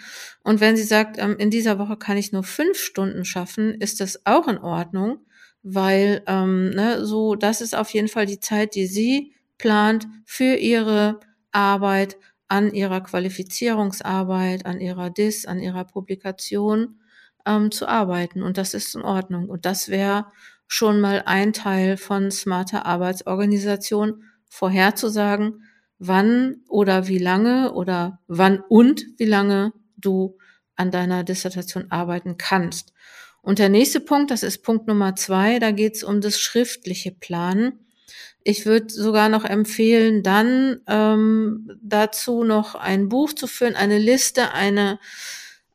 Und 0.44 0.62
wenn 0.62 0.78
sie 0.78 0.84
sagt, 0.84 1.18
ähm, 1.18 1.36
in 1.38 1.50
dieser 1.50 1.80
Woche 1.80 1.98
kann 1.98 2.18
ich 2.18 2.32
nur 2.32 2.44
fünf 2.44 2.78
Stunden 2.78 3.26
schaffen, 3.26 3.76
ist 3.76 4.00
das 4.02 4.26
auch 4.26 4.48
in 4.48 4.58
Ordnung, 4.58 5.20
weil 5.64 6.24
ähm, 6.28 6.72
ne, 6.72 7.06
so 7.06 7.36
das 7.36 7.62
ist 7.62 7.76
auf 7.76 7.90
jeden 7.92 8.08
Fall 8.08 8.26
die 8.26 8.40
Zeit, 8.40 8.76
die 8.76 8.88
sie 8.88 9.34
plant 9.58 10.08
für 10.26 10.56
ihre 10.56 11.20
Arbeit 11.52 12.18
an 12.48 12.74
ihrer 12.74 13.02
Qualifizierungsarbeit, 13.02 14.66
an 14.66 14.82
ihrer 14.82 15.10
DIS, 15.10 15.46
an 15.46 15.60
ihrer 15.60 15.86
Publikation 15.86 17.00
ähm, 17.46 17.72
zu 17.72 17.88
arbeiten. 17.88 18.42
Und 18.44 18.58
das 18.58 18.74
ist 18.74 18.96
in 18.96 19.02
Ordnung. 19.02 19.50
Und 19.50 19.66
das 19.66 19.90
wäre 19.90 20.28
schon 20.68 21.00
mal 21.00 21.24
ein 21.26 21.54
Teil 21.54 21.98
von 21.98 22.32
smarter 22.32 22.86
Arbeitsorganisation, 22.86 24.24
vorherzusagen, 24.50 25.64
wann 26.00 26.62
oder 26.68 27.08
wie 27.08 27.18
lange 27.18 27.74
oder 27.74 28.20
wann 28.28 28.60
und 28.68 29.06
wie 29.18 29.26
lange 29.26 29.74
du 29.98 30.38
an 30.76 30.92
deiner 30.92 31.24
Dissertation 31.24 31.92
arbeiten 31.92 32.38
kannst. 32.38 32.94
Und 33.42 33.60
der 33.60 33.70
nächste 33.70 34.00
Punkt, 34.00 34.32
das 34.32 34.44
ist 34.44 34.64
Punkt 34.64 34.88
Nummer 34.88 35.16
zwei, 35.16 35.60
da 35.60 35.72
geht 35.72 35.96
es 35.96 36.04
um 36.04 36.22
das 36.22 36.40
schriftliche 36.40 37.12
Planen. 37.12 37.86
Ich 38.44 38.66
würde 38.66 38.90
sogar 38.90 39.30
noch 39.30 39.46
empfehlen, 39.46 40.24
dann 40.24 40.82
ähm, 40.88 41.78
dazu 41.82 42.44
noch 42.44 42.76
ein 42.76 43.10
Buch 43.10 43.34
zu 43.34 43.48
führen, 43.48 43.76
eine 43.76 44.00
Liste, 44.00 44.54
eine 44.54 45.00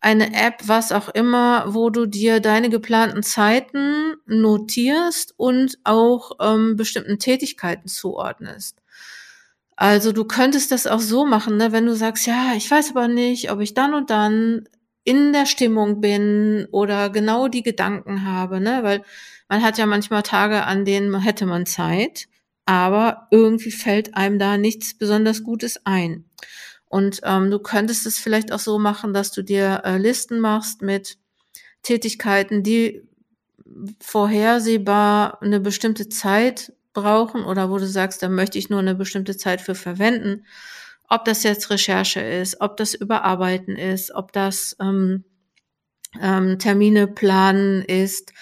eine 0.05 0.35
App, 0.35 0.57
was 0.65 0.93
auch 0.93 1.09
immer, 1.09 1.73
wo 1.73 1.89
du 1.89 2.05
dir 2.05 2.41
deine 2.41 2.69
geplanten 2.69 3.23
Zeiten 3.23 4.17
notierst 4.27 5.33
und 5.39 5.79
auch 5.83 6.33
ähm, 6.43 6.77
bestimmten 6.77 7.19
Tätigkeiten 7.19 7.89
zuordnest. 7.89 8.83
Also 9.77 10.13
du 10.13 10.25
könntest 10.25 10.71
das 10.71 10.87
auch 10.87 11.01
so 11.01 11.27
machen, 11.27 11.57
ne, 11.57 11.73
wenn 11.73 11.87
du 11.87 11.95
sagst, 11.97 12.27
ja, 12.27 12.53
ich 12.57 12.71
weiß 12.71 12.91
aber 12.91 13.09
nicht, 13.09 13.51
ob 13.51 13.61
ich 13.61 13.75
dann 13.75 13.95
und 13.95 14.11
dann 14.11 14.69
in 15.03 15.33
der 15.33 15.47
Stimmung 15.47 16.01
bin 16.01 16.67
oder 16.71 17.11
genau 17.11 17.49
die 17.49 17.63
Gedanken 17.63 18.25
habe, 18.25 18.61
ne, 18.61 18.81
weil 18.83 19.03
man 19.49 19.63
hat 19.63 19.77
ja 19.79 19.87
manchmal 19.87 20.23
Tage, 20.23 20.65
an 20.65 20.85
denen 20.85 21.21
hätte 21.21 21.47
man 21.47 21.67
Zeit, 21.67 22.29
aber 22.67 23.29
irgendwie 23.31 23.73
fällt 23.73 24.17
einem 24.17 24.39
da 24.39 24.57
nichts 24.57 24.97
besonders 24.97 25.43
Gutes 25.43 25.85
ein. 25.85 26.25
Und 26.87 27.21
ähm, 27.25 27.51
du 27.51 27.59
könntest 27.59 28.07
es 28.07 28.19
vielleicht 28.19 28.53
auch 28.53 28.61
so 28.61 28.79
machen, 28.79 29.13
dass 29.13 29.33
du 29.33 29.43
dir 29.43 29.83
äh, 29.85 29.99
Listen 29.99 30.39
machst 30.39 30.81
mit 30.81 31.19
Tätigkeiten, 31.83 32.63
die 32.63 33.03
vorhersehbar 34.01 35.43
eine 35.43 35.61
bestimmte 35.61 36.09
Zeit 36.09 36.73
brauchen 36.95 37.45
oder 37.45 37.71
wo 37.71 37.79
du 37.79 37.87
sagst, 37.87 38.23
da 38.23 38.29
möchte 38.29 38.59
ich 38.59 38.71
nur 38.71 38.79
eine 38.81 38.95
bestimmte 38.95 39.37
Zeit 39.37 39.61
für 39.61 39.75
verwenden. 39.75 40.47
Ob 41.09 41.25
das 41.25 41.43
jetzt 41.43 41.71
Recherche 41.71 42.21
ist, 42.21 42.61
ob 42.61 42.77
das 42.77 42.95
Überarbeiten 42.95 43.77
ist, 43.77 44.15
ob 44.15 44.33
das 44.33 44.77
ähm, 44.81 45.25
ähm, 46.21 46.59
Termine 46.59 47.07
planen 47.07 47.83
ist, 47.83 48.33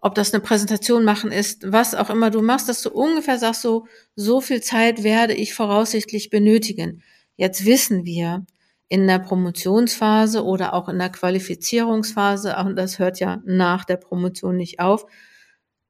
ob 0.00 0.14
das 0.14 0.32
eine 0.32 0.42
Präsentation 0.42 1.04
machen 1.04 1.30
ist, 1.30 1.70
was 1.72 1.94
auch 1.94 2.10
immer 2.10 2.30
du 2.30 2.42
machst, 2.42 2.68
dass 2.68 2.82
du 2.82 2.90
ungefähr 2.90 3.38
sagst, 3.38 3.62
so, 3.62 3.86
so 4.16 4.40
viel 4.40 4.60
Zeit 4.62 5.02
werde 5.04 5.34
ich 5.34 5.54
voraussichtlich 5.54 6.30
benötigen. 6.30 7.02
Jetzt 7.36 7.64
wissen 7.64 8.04
wir, 8.04 8.44
in 8.88 9.06
der 9.06 9.18
Promotionsphase 9.18 10.44
oder 10.44 10.72
auch 10.72 10.88
in 10.88 10.98
der 10.98 11.10
Qualifizierungsphase, 11.10 12.56
und 12.56 12.76
das 12.76 12.98
hört 12.98 13.20
ja 13.20 13.42
nach 13.44 13.84
der 13.84 13.96
Promotion 13.96 14.56
nicht 14.56 14.80
auf, 14.80 15.04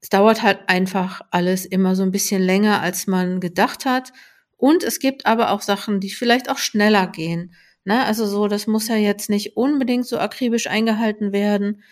es 0.01 0.09
dauert 0.09 0.43
halt 0.43 0.69
einfach 0.69 1.23
alles 1.31 1.67
immer 1.67 1.97
so 1.97 2.03
ein 2.03 2.13
bisschen 2.13 2.43
länger, 2.43 2.81
als 2.81 3.07
man 3.07 3.41
gedacht 3.41 3.85
hat. 3.85 4.13
Und 4.57 4.85
es 4.85 4.99
gibt 4.99 5.27
aber 5.27 5.51
auch 5.51 5.63
Sachen, 5.63 6.01
die 6.01 6.11
vielleicht 6.11 6.51
auch 6.51 6.59
schneller 6.59 7.07
gehen. 7.07 7.55
Ne? 7.85 8.05
Also 8.05 8.27
so, 8.27 8.49
das 8.49 8.67
muss 8.67 8.89
ja 8.89 8.97
jetzt 8.97 9.31
nicht 9.31 9.57
unbedingt 9.57 10.07
so 10.07 10.19
akribisch 10.19 10.69
eingehalten 10.69 11.33
werden. 11.33 11.83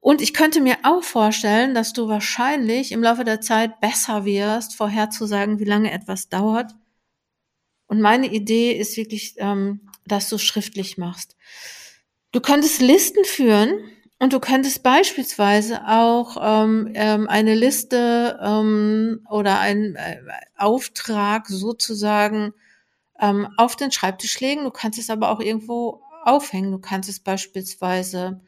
Und 0.00 0.20
ich 0.20 0.34
könnte 0.34 0.60
mir 0.60 0.76
auch 0.82 1.02
vorstellen, 1.02 1.74
dass 1.74 1.94
du 1.94 2.08
wahrscheinlich 2.08 2.92
im 2.92 3.02
Laufe 3.02 3.24
der 3.24 3.40
Zeit 3.40 3.80
besser 3.80 4.24
wirst, 4.24 4.76
vorherzusagen, 4.76 5.58
wie 5.58 5.64
lange 5.64 5.92
etwas 5.92 6.28
dauert, 6.28 6.74
und 7.86 8.00
meine 8.00 8.32
Idee 8.32 8.72
ist 8.72 8.96
wirklich, 8.96 9.34
ähm, 9.38 9.80
dass 10.06 10.28
du 10.28 10.38
schriftlich 10.38 10.98
machst. 10.98 11.36
Du 12.32 12.40
könntest 12.40 12.80
Listen 12.80 13.24
führen 13.24 13.72
und 14.24 14.32
du 14.32 14.40
könntest 14.40 14.82
beispielsweise 14.82 15.86
auch 15.86 16.38
ähm, 16.40 16.90
ähm, 16.94 17.28
eine 17.28 17.54
Liste 17.54 18.40
ähm, 18.42 19.20
oder 19.28 19.60
einen 19.60 19.96
äh, 19.96 20.16
Auftrag 20.56 21.46
sozusagen 21.46 22.54
ähm, 23.20 23.46
auf 23.58 23.76
den 23.76 23.92
Schreibtisch 23.92 24.40
legen. 24.40 24.64
Du 24.64 24.70
kannst 24.70 24.98
es 24.98 25.10
aber 25.10 25.28
auch 25.28 25.40
irgendwo 25.40 26.00
aufhängen. 26.24 26.72
Du 26.72 26.78
kannst 26.78 27.10
es 27.10 27.20
beispielsweise 27.20 28.40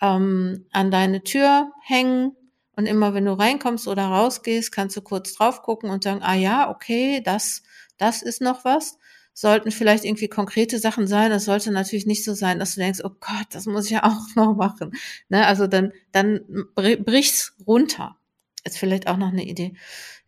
ähm, 0.00 0.64
an 0.72 0.90
deine 0.90 1.22
Tür 1.22 1.70
hängen 1.82 2.34
und 2.74 2.86
immer 2.86 3.12
wenn 3.12 3.26
du 3.26 3.38
reinkommst 3.38 3.88
oder 3.88 4.06
rausgehst, 4.06 4.72
kannst 4.72 4.96
du 4.96 5.02
kurz 5.02 5.34
drauf 5.34 5.60
gucken 5.60 5.90
und 5.90 6.02
sagen, 6.02 6.22
ah 6.22 6.32
ja, 6.32 6.70
okay, 6.70 7.20
das 7.22 7.62
das 7.98 8.22
ist 8.22 8.40
noch 8.40 8.64
was. 8.64 8.96
Sollten 9.40 9.70
vielleicht 9.70 10.04
irgendwie 10.04 10.28
konkrete 10.28 10.78
Sachen 10.78 11.06
sein. 11.06 11.30
Das 11.30 11.46
sollte 11.46 11.70
natürlich 11.72 12.04
nicht 12.04 12.24
so 12.24 12.34
sein, 12.34 12.58
dass 12.58 12.74
du 12.74 12.80
denkst, 12.80 13.00
oh 13.02 13.08
Gott, 13.20 13.46
das 13.52 13.64
muss 13.64 13.86
ich 13.86 13.92
ja 13.92 14.04
auch 14.04 14.36
noch 14.36 14.54
machen. 14.54 14.92
Ne? 15.30 15.46
Also 15.46 15.66
dann, 15.66 15.94
dann 16.12 16.40
brich's 16.74 17.54
runter. 17.66 18.18
Ist 18.64 18.76
vielleicht 18.76 19.08
auch 19.08 19.16
noch 19.16 19.32
eine 19.32 19.46
Idee. 19.46 19.72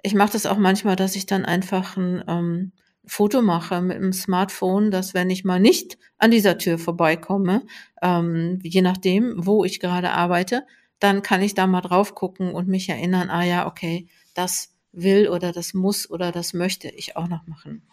Ich 0.03 0.15
mache 0.15 0.33
das 0.33 0.47
auch 0.47 0.57
manchmal, 0.57 0.97
dass 0.97 1.15
ich 1.15 1.27
dann 1.27 1.45
einfach 1.45 1.99
ein 1.99 2.25
ähm, 2.27 2.73
Foto 3.05 3.43
mache 3.43 3.83
mit 3.83 3.99
dem 3.99 4.15
Smartphone, 4.15 4.91
dass 4.91 5.13
wenn 5.13 5.29
ich 5.29 5.45
mal 5.45 5.61
nicht 5.61 5.99
an 6.17 6.31
dieser 6.31 6.57
Tür 6.57 6.79
vorbeikomme, 6.79 7.67
ähm, 8.01 8.61
je 8.63 8.81
nachdem, 8.81 9.35
wo 9.37 9.63
ich 9.67 9.79
gerade 9.79 10.13
arbeite, 10.13 10.65
dann 11.01 11.21
kann 11.21 11.43
ich 11.43 11.53
da 11.53 11.67
mal 11.67 11.83
drauf 11.83 12.15
gucken 12.15 12.55
und 12.55 12.67
mich 12.67 12.89
erinnern, 12.89 13.29
ah 13.29 13.45
ja, 13.45 13.67
okay, 13.67 14.09
das 14.33 14.73
will 14.91 15.29
oder 15.29 15.53
das 15.53 15.75
muss 15.75 16.09
oder 16.09 16.33
das 16.33 16.55
möchte 16.55 16.89
ich 16.89 17.15
auch 17.19 17.29
noch 17.29 17.47
machen. 17.47 17.87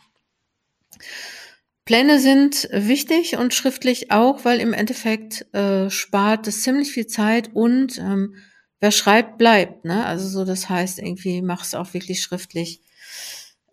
Pläne 1.85 2.19
sind 2.19 2.69
wichtig 2.71 3.37
und 3.37 3.53
schriftlich 3.53 4.11
auch, 4.11 4.45
weil 4.45 4.59
im 4.59 4.73
Endeffekt 4.73 5.51
äh, 5.55 5.89
spart 5.89 6.47
es 6.47 6.61
ziemlich 6.61 6.91
viel 6.91 7.07
Zeit 7.07 7.49
und 7.53 7.97
ähm, 7.97 8.35
wer 8.79 8.91
schreibt, 8.91 9.37
bleibt. 9.37 9.85
Ne? 9.85 10.05
Also 10.05 10.27
so, 10.27 10.45
das 10.45 10.69
heißt 10.69 10.99
irgendwie, 10.99 11.41
mach 11.41 11.63
es 11.63 11.73
auch 11.73 11.93
wirklich 11.93 12.21
schriftlich. 12.21 12.81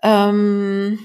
Ähm, 0.03 0.99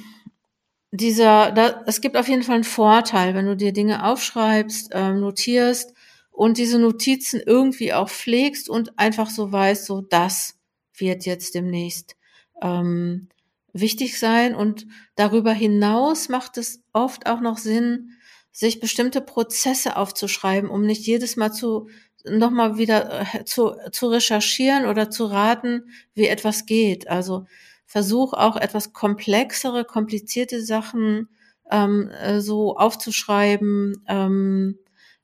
dieser, 0.92 1.52
da, 1.52 1.84
es 1.86 2.02
gibt 2.02 2.18
auf 2.18 2.28
jeden 2.28 2.44
Fall 2.44 2.56
einen 2.56 2.64
Vorteil, 2.64 3.34
wenn 3.34 3.46
du 3.46 3.56
dir 3.56 3.74
Dinge 3.74 4.06
aufschreibst, 4.06 4.92
ähm, 4.94 5.20
notierst 5.20 5.94
und 6.32 6.58
diese 6.58 6.80
Notizen 6.80 7.42
irgendwie 7.46 7.94
auch 7.94 8.10
pflegst 8.10 8.70
und 8.70 8.98
einfach 8.98 9.30
so 9.30 9.52
weißt, 9.52 9.86
so 9.86 10.02
das 10.02 10.60
wird 10.96 11.26
jetzt 11.26 11.56
demnächst 11.56 12.16
ähm, 12.62 13.30
wichtig 13.74 14.20
sein. 14.20 14.56
Und 14.56 14.88
darüber 15.16 15.54
hinaus 15.54 16.30
macht 16.30 16.58
es 16.58 16.84
oft 16.94 17.28
auch 17.28 17.42
noch 17.42 17.58
Sinn, 17.58 18.12
sich 18.52 18.80
bestimmte 18.80 19.22
Prozesse 19.22 19.96
aufzuschreiben, 19.96 20.70
um 20.70 20.86
nicht 20.86 21.06
jedes 21.06 21.38
Mal 21.38 21.52
zu 21.52 21.88
nochmal 22.26 22.78
wieder 22.78 23.22
äh, 23.34 23.46
zu, 23.46 23.76
zu 23.92 24.08
recherchieren 24.08 24.86
oder 24.86 25.10
zu 25.10 25.26
raten, 25.26 25.90
wie 26.14 26.28
etwas 26.28 26.66
geht. 26.66 27.10
Also 27.10 27.46
versuch 27.86 28.34
auch 28.34 28.58
etwas 28.58 28.94
komplexere, 28.94 29.86
komplizierte 29.86 30.64
Sachen 30.64 31.30
ähm, 31.70 32.10
äh, 32.10 32.40
so 32.42 32.78
aufzuschreiben, 32.78 34.04
ähm, 34.08 34.78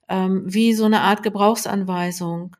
ähm, 0.08 0.42
wie 0.46 0.74
so 0.74 0.84
eine 0.84 1.02
Art 1.02 1.22
Gebrauchsanweisung. 1.22 2.56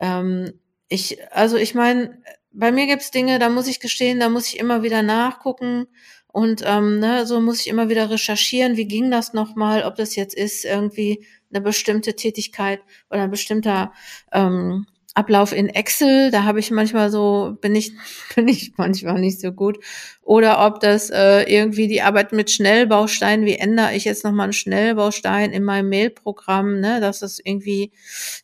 Ähm, 0.00 0.52
ich, 0.88 1.18
also 1.32 1.56
ich 1.56 1.74
meine, 1.74 2.22
bei 2.58 2.72
mir 2.72 2.86
gibt's 2.86 3.10
Dinge, 3.10 3.38
da 3.38 3.48
muss 3.48 3.68
ich 3.68 3.80
gestehen, 3.80 4.20
da 4.20 4.28
muss 4.28 4.48
ich 4.48 4.58
immer 4.58 4.82
wieder 4.82 5.02
nachgucken 5.02 5.86
und 6.26 6.62
ähm, 6.66 6.98
ne, 6.98 7.24
so 7.26 7.40
muss 7.40 7.60
ich 7.60 7.68
immer 7.68 7.88
wieder 7.88 8.10
recherchieren, 8.10 8.76
wie 8.76 8.86
ging 8.86 9.10
das 9.10 9.32
nochmal, 9.32 9.84
ob 9.84 9.96
das 9.96 10.16
jetzt 10.16 10.34
ist 10.34 10.64
irgendwie 10.64 11.24
eine 11.50 11.60
bestimmte 11.60 12.14
Tätigkeit 12.14 12.80
oder 13.10 13.22
ein 13.22 13.30
bestimmter 13.30 13.92
ähm, 14.32 14.86
Ablauf 15.18 15.52
in 15.52 15.68
Excel, 15.68 16.30
da 16.30 16.44
habe 16.44 16.60
ich 16.60 16.70
manchmal 16.70 17.10
so, 17.10 17.56
bin 17.60 17.74
ich, 17.74 17.92
bin 18.36 18.46
ich 18.46 18.74
manchmal 18.76 19.18
nicht 19.18 19.40
so 19.40 19.50
gut. 19.50 19.78
Oder 20.22 20.64
ob 20.64 20.78
das 20.78 21.10
äh, 21.10 21.42
irgendwie 21.42 21.88
die 21.88 22.02
Arbeit 22.02 22.32
mit 22.32 22.52
Schnellbausteinen, 22.52 23.44
wie 23.44 23.56
ändere 23.56 23.96
ich 23.96 24.04
jetzt 24.04 24.22
nochmal 24.24 24.44
einen 24.44 24.52
Schnellbaustein 24.52 25.50
in 25.52 25.64
meinem 25.64 25.88
Mailprogramm, 25.88 26.78
ne, 26.78 27.00
dass 27.00 27.18
das 27.18 27.40
irgendwie, 27.42 27.90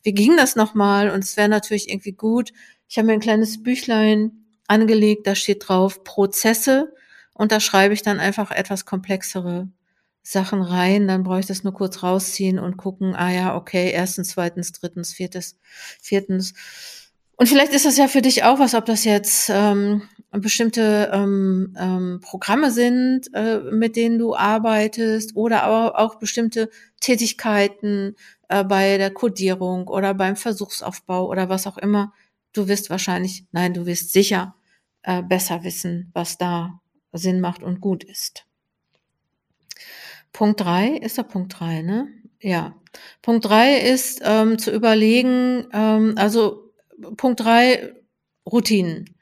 wie 0.03 0.13
ging 0.13 0.35
das 0.35 0.57
nochmal? 0.57 1.11
Und 1.11 1.23
es 1.23 1.37
wäre 1.37 1.47
natürlich 1.47 1.89
irgendwie 1.89 2.11
gut. 2.11 2.51
Ich 2.87 2.97
habe 2.97 3.07
mir 3.07 3.13
ein 3.13 3.19
kleines 3.19 3.63
Büchlein 3.63 4.45
angelegt, 4.67 5.27
da 5.27 5.35
steht 5.35 5.67
drauf 5.67 6.03
Prozesse 6.03 6.93
und 7.33 7.51
da 7.51 7.59
schreibe 7.59 7.93
ich 7.93 8.01
dann 8.01 8.19
einfach 8.19 8.51
etwas 8.51 8.85
komplexere 8.85 9.67
Sachen 10.23 10.63
rein, 10.63 11.07
dann 11.07 11.23
brauche 11.23 11.41
ich 11.41 11.45
das 11.45 11.63
nur 11.63 11.73
kurz 11.73 12.01
rausziehen 12.01 12.57
und 12.57 12.77
gucken, 12.77 13.15
ah 13.15 13.31
ja, 13.31 13.55
okay, 13.55 13.91
erstens, 13.91 14.29
zweitens, 14.29 14.71
drittens, 14.71 15.13
viertes, 15.13 15.59
viertens. 16.01 16.53
Und 17.37 17.47
vielleicht 17.47 17.73
ist 17.73 17.85
das 17.85 17.97
ja 17.97 18.07
für 18.07 18.21
dich 18.21 18.43
auch 18.43 18.57
was, 18.57 18.73
ob 18.73 18.85
das 18.85 19.03
jetzt 19.03 19.51
ähm, 19.53 20.01
bestimmte 20.31 21.11
ähm, 21.13 21.75
ähm, 21.79 22.21
Programme 22.23 22.71
sind, 22.71 23.27
äh, 23.33 23.59
mit 23.71 23.95
denen 23.95 24.17
du 24.17 24.35
arbeitest 24.35 25.35
oder 25.35 25.63
aber 25.63 25.99
auch 25.99 26.15
bestimmte 26.15 26.69
Tätigkeiten 27.01 28.15
äh, 28.49 28.63
bei 28.63 28.97
der 28.97 29.11
Codierung 29.11 29.87
oder 29.87 30.13
beim 30.13 30.35
Versuchsaufbau 30.35 31.27
oder 31.29 31.49
was 31.49 31.67
auch 31.67 31.77
immer. 31.77 32.13
Du 32.55 32.69
wirst 32.69 32.89
wahrscheinlich, 32.89 33.45
nein, 33.51 33.73
du 33.73 33.85
wirst 33.85 34.13
sicher 34.13 34.55
äh, 35.03 35.21
besser 35.21 35.63
wissen, 35.65 36.09
was 36.13 36.37
da 36.37 36.79
Sinn 37.11 37.41
macht 37.41 37.63
und 37.63 37.81
gut 37.81 38.03
ist. 38.05 38.45
Punkt 40.31 40.61
drei 40.61 40.97
ist 40.97 41.17
der 41.17 41.23
Punkt 41.23 41.59
drei, 41.59 41.81
ne? 41.81 42.07
Ja. 42.39 42.75
Punkt 43.21 43.45
drei 43.45 43.77
ist 43.77 44.21
ähm, 44.23 44.57
zu 44.57 44.71
überlegen, 44.71 45.67
ähm, 45.73 46.13
also 46.17 46.71
Punkt 47.17 47.41
drei 47.41 47.93
Routinen. 48.49 49.17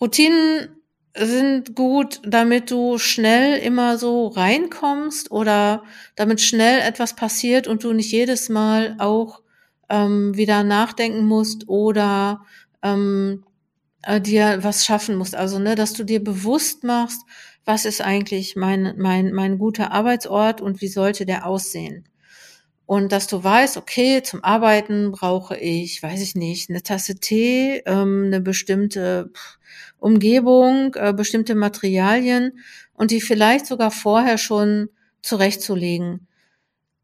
Routinen 0.00 0.80
sind 1.16 1.76
gut, 1.76 2.20
damit 2.26 2.72
du 2.72 2.98
schnell 2.98 3.58
immer 3.58 3.98
so 3.98 4.26
reinkommst 4.26 5.30
oder 5.30 5.84
damit 6.16 6.40
schnell 6.40 6.80
etwas 6.80 7.14
passiert 7.14 7.68
und 7.68 7.84
du 7.84 7.92
nicht 7.92 8.10
jedes 8.10 8.48
Mal 8.48 8.96
auch 8.98 9.42
ähm, 9.88 10.36
wieder 10.36 10.64
nachdenken 10.64 11.24
musst 11.24 11.68
oder 11.68 12.44
ähm, 12.84 13.44
äh, 14.02 14.20
dir 14.20 14.58
was 14.62 14.84
schaffen 14.84 15.16
musst. 15.16 15.34
Also, 15.34 15.58
ne, 15.58 15.74
dass 15.74 15.94
du 15.94 16.04
dir 16.04 16.22
bewusst 16.22 16.84
machst, 16.84 17.22
was 17.64 17.84
ist 17.84 18.00
eigentlich 18.00 18.56
mein, 18.56 18.94
mein, 18.98 19.32
mein 19.32 19.58
guter 19.58 19.90
Arbeitsort 19.90 20.60
und 20.60 20.80
wie 20.80 20.88
sollte 20.88 21.26
der 21.26 21.46
aussehen. 21.46 22.04
Und 22.86 23.12
dass 23.12 23.26
du 23.26 23.42
weißt, 23.42 23.78
okay, 23.78 24.22
zum 24.22 24.44
Arbeiten 24.44 25.10
brauche 25.10 25.56
ich, 25.56 26.02
weiß 26.02 26.20
ich 26.20 26.34
nicht, 26.34 26.68
eine 26.68 26.82
Tasse 26.82 27.14
Tee, 27.16 27.82
ähm, 27.86 28.24
eine 28.26 28.40
bestimmte 28.40 29.30
Umgebung, 29.98 30.94
äh, 30.94 31.14
bestimmte 31.14 31.54
Materialien 31.54 32.58
und 32.92 33.10
die 33.10 33.22
vielleicht 33.22 33.66
sogar 33.66 33.90
vorher 33.90 34.36
schon 34.36 34.90
zurechtzulegen. 35.22 36.28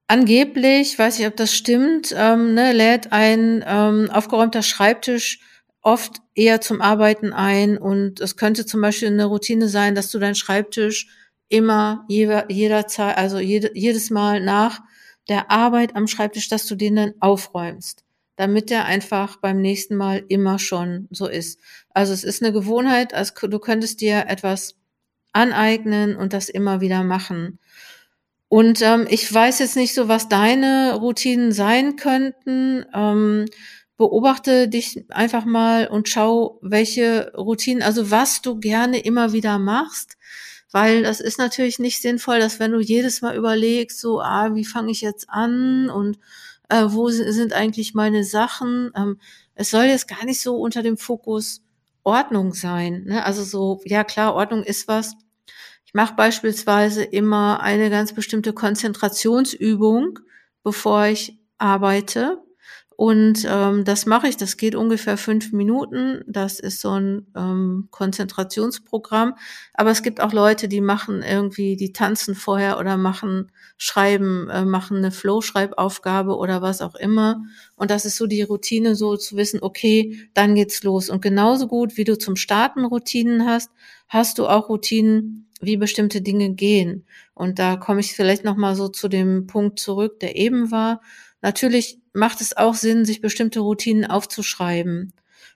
Angeblich, 0.07 0.99
weiß 0.99 1.19
ich, 1.21 1.27
ob 1.27 1.37
das 1.37 1.55
stimmt, 1.55 2.15
ähm, 2.15 2.53
ne, 2.53 2.73
lädt 2.73 3.13
ein 3.13 3.65
ähm, 3.67 4.11
aufgeräumter 4.11 4.63
Schreibtisch 4.63 5.41
oft 5.83 6.21
eher 6.35 6.61
zum 6.61 6.81
Arbeiten 6.81 7.33
ein 7.33 7.79
und 7.79 8.21
es 8.21 8.37
könnte 8.37 8.67
zum 8.67 8.81
Beispiel 8.81 9.09
eine 9.09 9.25
Routine 9.25 9.69
sein, 9.69 9.95
dass 9.95 10.11
du 10.11 10.19
deinen 10.19 10.35
Schreibtisch 10.35 11.09
immer 11.49 12.05
jeder, 12.09 12.51
jederzeit, 12.51 13.17
also 13.17 13.39
jede, 13.39 13.71
jedes 13.75 14.11
Mal 14.11 14.41
nach 14.41 14.81
der 15.29 15.51
Arbeit 15.51 15.97
am 15.97 16.07
Schreibtisch, 16.07 16.49
dass 16.49 16.67
du 16.67 16.75
den 16.75 16.97
dann 16.97 17.15
aufräumst, 17.21 18.05
damit 18.37 18.71
der 18.71 18.85
einfach 18.85 19.37
beim 19.37 19.61
nächsten 19.61 19.97
Mal 19.97 20.25
immer 20.29 20.59
schon 20.59 21.09
so 21.11 21.27
ist. 21.27 21.59
Also 21.91 22.13
es 22.13 22.25
ist 22.25 22.43
eine 22.43 22.53
Gewohnheit, 22.53 23.15
also 23.15 23.49
du 23.49 23.59
könntest 23.59 24.01
dir 24.01 24.27
etwas 24.29 24.77
aneignen 25.33 26.17
und 26.17 26.33
das 26.33 26.49
immer 26.49 26.81
wieder 26.81 27.05
machen. 27.05 27.59
Und 28.49 28.83
ähm, 28.83 29.07
ich 29.09 29.33
weiß 29.33 29.61
jetzt 29.61 29.77
nicht 29.77 29.95
so, 29.95 30.09
was 30.09 30.29
deine 30.29 30.95
Routinen 30.97 31.53
sein 31.53 31.95
könnten. 31.95 32.85
Ähm, 32.93 33.47
beobachte 34.01 34.67
dich 34.67 35.05
einfach 35.11 35.45
mal 35.45 35.87
und 35.87 36.09
schau, 36.09 36.59
welche 36.63 37.35
Routinen, 37.37 37.83
also 37.83 38.11
was 38.11 38.41
du 38.41 38.59
gerne 38.59 38.99
immer 38.99 39.35
wieder 39.35 39.59
machst, 39.59 40.17
weil 40.73 41.03
das 41.03 41.21
ist 41.21 41.39
natürlich 41.39 41.79
nicht 41.79 42.01
sinnvoll, 42.01 42.39
dass 42.39 42.59
wenn 42.59 42.73
du 42.73 42.81
jedes 42.81 43.21
Mal 43.21 43.37
überlegst, 43.37 44.01
so, 44.01 44.23
ah, 44.23 44.55
wie 44.55 44.65
fange 44.65 44.91
ich 44.91 45.03
jetzt 45.03 45.29
an 45.29 45.91
und 45.91 46.19
äh, 46.71 46.85
wo 46.87 47.11
sind 47.11 47.53
eigentlich 47.53 47.93
meine 47.93 48.25
Sachen? 48.25 48.91
Ähm, 48.97 49.21
es 49.55 49.69
soll 49.69 49.85
jetzt 49.85 50.09
gar 50.09 50.25
nicht 50.25 50.41
so 50.41 50.57
unter 50.57 50.83
dem 50.83 50.97
Fokus 50.97 51.61
Ordnung 52.03 52.55
sein. 52.55 53.05
Ne? 53.05 53.23
Also 53.23 53.45
so, 53.45 53.83
ja 53.85 54.03
klar, 54.03 54.35
Ordnung 54.35 54.63
ist 54.63 54.89
was. 54.89 55.15
Ich 55.85 55.93
mache 55.93 56.15
beispielsweise 56.15 57.05
immer 57.05 57.61
eine 57.61 57.91
ganz 57.91 58.15
bestimmte 58.15 58.55
Konzentrationsübung, 58.55 60.21
bevor 60.63 61.05
ich 61.05 61.39
arbeite. 61.59 62.43
Und 63.01 63.47
ähm, 63.49 63.87
das 63.87 64.05
mache 64.05 64.29
ich, 64.29 64.37
das 64.37 64.59
geht 64.59 64.75
ungefähr 64.75 65.17
fünf 65.17 65.53
Minuten. 65.53 66.23
Das 66.27 66.61
ist 66.61 66.83
so 66.83 66.91
ein 66.91 67.27
ähm, 67.35 67.89
Konzentrationsprogramm. 67.91 69.37
Aber 69.73 69.91
es 69.91 70.03
gibt 70.03 70.21
auch 70.21 70.35
Leute, 70.35 70.69
die 70.69 70.83
machen 70.83 71.23
irgendwie, 71.23 71.77
die 71.77 71.95
tanzen 71.95 72.35
vorher 72.35 72.79
oder 72.79 72.99
machen 72.99 73.53
Schreiben, 73.79 74.51
äh, 74.51 74.67
machen 74.67 74.99
eine 74.99 75.13
Flow-Schreibaufgabe 75.13 76.37
oder 76.37 76.61
was 76.61 76.83
auch 76.83 76.95
immer. 76.95 77.43
Und 77.75 77.91
das 77.91 78.05
ist 78.05 78.17
so 78.17 78.27
die 78.27 78.43
Routine, 78.43 78.95
so 78.95 79.17
zu 79.17 79.35
wissen, 79.39 79.61
okay, 79.63 80.29
dann 80.35 80.55
geht's 80.55 80.83
los. 80.83 81.09
Und 81.09 81.23
genauso 81.23 81.69
gut, 81.69 81.97
wie 81.97 82.05
du 82.05 82.19
zum 82.19 82.37
Starten 82.37 82.85
Routinen 82.85 83.47
hast, 83.47 83.71
hast 84.09 84.37
du 84.39 84.47
auch 84.47 84.69
Routinen, 84.69 85.49
wie 85.63 85.79
bestimmte 85.79 86.21
Dinge 86.21 86.51
gehen. 86.53 87.07
Und 87.33 87.59
da 87.59 87.77
komme 87.77 88.01
ich 88.01 88.13
vielleicht 88.13 88.45
nochmal 88.45 88.75
so 88.75 88.89
zu 88.89 89.09
dem 89.09 89.47
Punkt 89.47 89.79
zurück, 89.79 90.21
der 90.21 90.37
eben 90.37 90.71
war. 90.71 91.01
Natürlich 91.43 91.99
macht 92.13 92.41
es 92.41 92.57
auch 92.57 92.75
Sinn, 92.75 93.05
sich 93.05 93.21
bestimmte 93.21 93.61
Routinen 93.61 94.05
aufzuschreiben. 94.05 95.13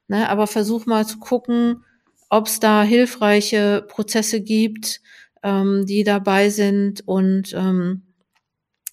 Ne? 0.09 0.29
Aber 0.29 0.47
versuch 0.47 0.87
mal 0.87 1.07
zu 1.07 1.19
gucken, 1.19 1.85
ob 2.31 2.47
es 2.47 2.61
da 2.61 2.83
hilfreiche 2.83 3.85
Prozesse 3.89 4.41
gibt, 4.41 5.01
ähm, 5.43 5.87
die 5.87 6.05
dabei 6.05 6.51
sind 6.51 7.07
und 7.07 7.53
ähm, 7.53 8.03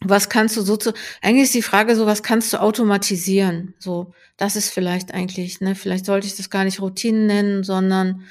was 0.03 0.29
kannst 0.29 0.57
du 0.57 0.61
so 0.61 0.77
zu, 0.77 0.93
eigentlich 1.21 1.43
ist 1.43 1.53
die 1.53 1.61
Frage 1.61 1.95
so, 1.95 2.07
was 2.07 2.23
kannst 2.23 2.51
du 2.53 2.59
automatisieren? 2.59 3.75
So, 3.77 4.13
das 4.35 4.55
ist 4.55 4.69
vielleicht 4.69 5.13
eigentlich, 5.13 5.61
ne, 5.61 5.75
vielleicht 5.75 6.05
sollte 6.05 6.25
ich 6.25 6.35
das 6.35 6.49
gar 6.49 6.63
nicht 6.63 6.81
Routinen 6.81 7.27
nennen, 7.27 7.63
sondern 7.63 8.23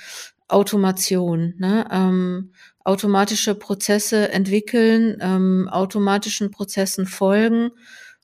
Automation, 0.48 1.54
ne, 1.58 1.86
ähm, 1.92 2.52
automatische 2.84 3.54
Prozesse 3.54 4.32
entwickeln, 4.32 5.16
ähm, 5.20 5.68
automatischen 5.70 6.50
Prozessen 6.50 7.06
folgen 7.06 7.70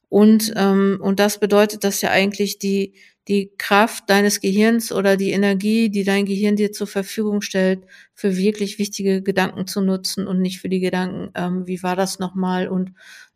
und, 0.09 0.53
ähm, 0.57 0.99
und 1.01 1.21
das 1.21 1.40
bedeutet, 1.40 1.85
dass 1.85 2.01
ja 2.01 2.11
eigentlich 2.11 2.59
die, 2.59 2.95
die 3.29 3.51
Kraft 3.59 4.09
deines 4.09 4.40
Gehirns 4.40 4.92
oder 4.92 5.16
die 5.16 5.33
Energie, 5.33 5.90
die 5.90 6.05
dein 6.05 6.27
Gehirn 6.27 6.57
dir 6.57 6.73
zur 6.73 6.87
Verfügung 6.87 7.42
stellt, 7.42 7.85
für 8.14 8.37
wirklich 8.37 8.79
wichtige 8.79 9.23
Gedanken 9.23 9.66
zu 9.66 9.81
nutzen 9.81 10.27
und 10.29 10.40
nicht 10.40 10.61
für 10.61 10.69
die 10.69 10.81
Gedanken, 10.81 11.31
ähm, 11.35 11.66
wie 11.66 11.83
war 11.83 11.97
das 11.97 12.19
nochmal 12.19 12.69
und 12.69 12.92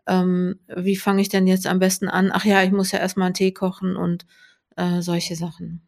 ähm, 0.06 0.59
wie 0.68 0.96
fange 0.96 1.22
ich 1.22 1.28
denn 1.28 1.46
jetzt 1.46 1.66
am 1.66 1.78
besten 1.80 2.09
an? 2.09 2.30
Ach 2.33 2.44
ja, 2.44 2.62
ich 2.62 2.72
muss 2.72 2.92
ja 2.92 3.00
erstmal 3.00 3.26
einen 3.26 3.35
Tee 3.35 3.52
kochen 3.52 3.96
und 3.96 4.26
äh, 4.76 5.02
solche 5.02 5.37
Sachen. 5.37 5.83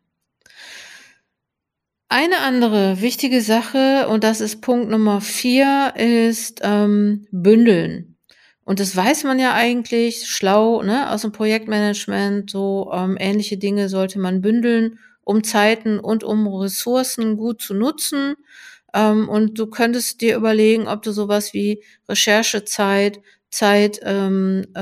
Eine 2.08 2.40
andere 2.40 3.00
wichtige 3.00 3.40
Sache, 3.40 4.06
und 4.08 4.22
das 4.22 4.42
ist 4.42 4.60
Punkt 4.60 4.90
Nummer 4.90 5.20
vier, 5.22 5.94
ist 5.96 6.60
ähm, 6.62 7.26
Bündeln. 7.30 8.11
Und 8.64 8.78
das 8.80 8.94
weiß 8.94 9.24
man 9.24 9.38
ja 9.38 9.54
eigentlich, 9.54 10.26
schlau, 10.28 10.82
ne, 10.82 11.10
aus 11.10 11.22
dem 11.22 11.32
Projektmanagement, 11.32 12.50
so 12.50 12.90
ähm, 12.94 13.16
ähnliche 13.18 13.56
Dinge 13.58 13.88
sollte 13.88 14.18
man 14.20 14.40
bündeln, 14.40 14.98
um 15.24 15.42
Zeiten 15.44 15.98
und 15.98 16.22
um 16.24 16.46
Ressourcen 16.46 17.36
gut 17.36 17.60
zu 17.60 17.74
nutzen. 17.74 18.36
Ähm, 18.94 19.28
und 19.28 19.58
du 19.58 19.66
könntest 19.66 20.20
dir 20.20 20.36
überlegen, 20.36 20.86
ob 20.86 21.02
du 21.02 21.12
sowas 21.12 21.52
wie 21.54 21.82
Recherchezeit, 22.08 23.20
Zeit, 23.50 24.00
ähm, 24.02 24.64
äh, 24.74 24.80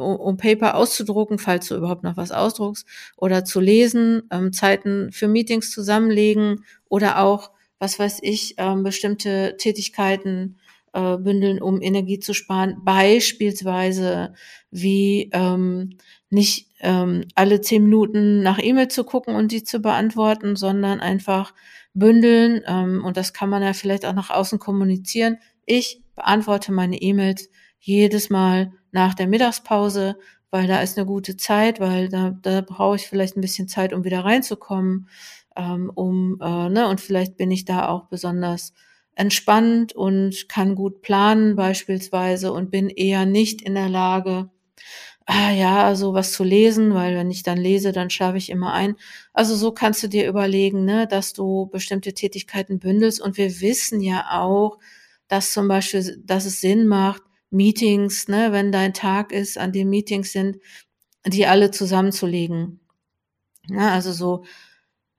um, 0.00 0.36
Paper 0.38 0.74
auszudrucken, 0.76 1.38
falls 1.38 1.68
du 1.68 1.76
überhaupt 1.76 2.02
noch 2.04 2.16
was 2.16 2.30
ausdruckst, 2.32 2.86
oder 3.16 3.44
zu 3.44 3.60
lesen, 3.60 4.22
ähm, 4.30 4.52
Zeiten 4.52 5.10
für 5.12 5.28
Meetings 5.28 5.70
zusammenlegen 5.70 6.64
oder 6.88 7.18
auch, 7.20 7.50
was 7.78 7.98
weiß 7.98 8.20
ich, 8.22 8.54
ähm, 8.58 8.82
bestimmte 8.84 9.56
Tätigkeiten 9.58 10.56
äh, 10.94 11.18
bündeln, 11.18 11.60
um 11.60 11.82
Energie 11.82 12.20
zu 12.20 12.32
sparen. 12.32 12.76
Beispielsweise 12.84 14.32
wie 14.70 15.30
ähm, 15.32 15.98
nicht 16.30 16.68
ähm, 16.80 17.24
alle 17.34 17.60
zehn 17.60 17.82
Minuten 17.84 18.42
nach 18.42 18.58
E-Mail 18.62 18.88
zu 18.88 19.04
gucken 19.04 19.34
und 19.34 19.52
die 19.52 19.64
zu 19.64 19.80
beantworten, 19.80 20.56
sondern 20.56 21.00
einfach 21.00 21.52
bündeln. 21.94 22.62
Ähm, 22.66 23.04
und 23.04 23.16
das 23.16 23.32
kann 23.32 23.50
man 23.50 23.62
ja 23.62 23.72
vielleicht 23.72 24.06
auch 24.06 24.14
nach 24.14 24.30
außen 24.30 24.58
kommunizieren. 24.58 25.38
Ich 25.66 26.02
beantworte 26.14 26.72
meine 26.72 27.00
E-Mails 27.00 27.50
jedes 27.78 28.30
Mal 28.30 28.72
nach 28.92 29.14
der 29.14 29.26
Mittagspause, 29.26 30.16
weil 30.50 30.68
da 30.68 30.80
ist 30.80 30.96
eine 30.96 31.06
gute 31.06 31.36
Zeit, 31.36 31.80
weil 31.80 32.08
da, 32.08 32.30
da 32.42 32.60
brauche 32.60 32.96
ich 32.96 33.08
vielleicht 33.08 33.36
ein 33.36 33.40
bisschen 33.40 33.66
Zeit, 33.66 33.92
um 33.92 34.04
wieder 34.04 34.24
reinzukommen, 34.24 35.08
ähm, 35.56 35.90
um, 35.94 36.38
äh, 36.40 36.68
ne, 36.68 36.88
und 36.88 37.00
vielleicht 37.00 37.36
bin 37.36 37.50
ich 37.50 37.64
da 37.64 37.88
auch 37.88 38.06
besonders 38.06 38.72
entspannt 39.16 39.94
und 39.94 40.48
kann 40.48 40.74
gut 40.74 41.02
planen 41.02 41.56
beispielsweise 41.56 42.52
und 42.52 42.70
bin 42.70 42.88
eher 42.90 43.26
nicht 43.26 43.62
in 43.62 43.74
der 43.74 43.88
Lage, 43.88 44.50
ah 45.26 45.50
ja, 45.52 45.84
also 45.86 46.14
was 46.14 46.32
zu 46.32 46.44
lesen, 46.44 46.94
weil 46.94 47.16
wenn 47.16 47.30
ich 47.30 47.42
dann 47.42 47.58
lese, 47.58 47.92
dann 47.92 48.10
schlafe 48.10 48.38
ich 48.38 48.50
immer 48.50 48.72
ein. 48.72 48.96
Also 49.32 49.56
so 49.56 49.72
kannst 49.72 50.02
du 50.02 50.08
dir 50.08 50.28
überlegen, 50.28 50.84
ne, 50.84 51.06
dass 51.06 51.32
du 51.32 51.66
bestimmte 51.66 52.12
Tätigkeiten 52.14 52.78
bündelst 52.78 53.20
und 53.20 53.36
wir 53.38 53.60
wissen 53.60 54.00
ja 54.00 54.26
auch, 54.40 54.78
dass 55.28 55.52
zum 55.52 55.68
Beispiel, 55.68 56.22
dass 56.24 56.44
es 56.44 56.60
Sinn 56.60 56.86
macht, 56.86 57.22
Meetings, 57.50 58.28
ne, 58.28 58.52
wenn 58.52 58.72
dein 58.72 58.92
Tag 58.94 59.32
ist, 59.32 59.58
an 59.58 59.72
dem 59.72 59.88
Meetings 59.90 60.32
sind, 60.32 60.58
die 61.26 61.46
alle 61.46 61.70
zusammenzulegen. 61.70 62.80
Ja, 63.68 63.92
also 63.92 64.12
so, 64.12 64.44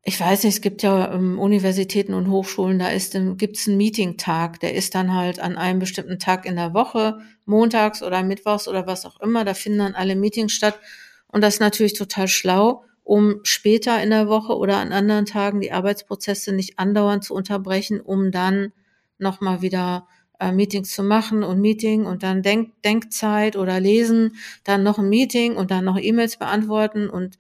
ich 0.08 0.20
weiß 0.20 0.44
nicht, 0.44 0.54
es 0.54 0.62
gibt 0.62 0.84
ja 0.84 1.12
ähm, 1.12 1.40
Universitäten 1.40 2.14
und 2.14 2.30
Hochschulen, 2.30 2.78
da 2.78 2.90
ist, 2.90 3.18
gibt's 3.38 3.68
einen 3.68 3.78
Meeting-Tag, 3.78 4.60
der 4.60 4.76
ist 4.76 4.94
dann 4.94 5.16
halt 5.16 5.40
an 5.40 5.58
einem 5.58 5.80
bestimmten 5.80 6.20
Tag 6.20 6.46
in 6.46 6.56
der 6.56 6.76
Woche, 6.76 7.18
montags 7.46 8.04
oder 8.04 8.22
mittwochs 8.22 8.68
oder 8.68 8.86
was 8.86 9.08
auch 9.08 9.20
immer, 9.20 9.44
da 9.44 9.56
finden 9.56 9.80
dann 9.80 9.96
alle 9.96 10.16
Meetings 10.16 10.54
statt. 10.54 10.80
Und 11.28 11.42
das 11.42 11.56
ist 11.56 11.60
natürlich 11.60 11.94
total 11.94 12.28
schlau, 12.28 12.84
um 13.04 13.40
später 13.42 14.02
in 14.02 14.12
der 14.12 14.28
Woche 14.28 14.56
oder 14.56 14.78
an 14.78 14.94
anderen 14.94 15.26
Tagen 15.26 15.60
die 15.60 15.72
Arbeitsprozesse 15.72 16.54
nicht 16.54 16.78
andauernd 16.78 17.24
zu 17.24 17.34
unterbrechen, 17.34 18.00
um 18.00 18.30
dann 18.30 18.74
nochmal 19.18 19.64
wieder 19.64 20.08
äh, 20.40 20.52
Meetings 20.52 20.92
zu 20.92 21.02
machen 21.02 21.44
und 21.44 21.60
Meeting 21.62 22.06
und 22.06 22.22
dann 22.22 22.44
Denk 22.44 22.80
Denkzeit 22.84 23.56
oder 23.56 23.80
Lesen, 23.80 24.36
dann 24.64 24.84
noch 24.84 25.00
ein 25.00 25.10
Meeting 25.10 25.56
und 25.56 25.72
dann 25.72 25.84
noch 25.84 25.98
E-Mails 25.98 26.38
beantworten 26.38 27.10
und 27.10 27.40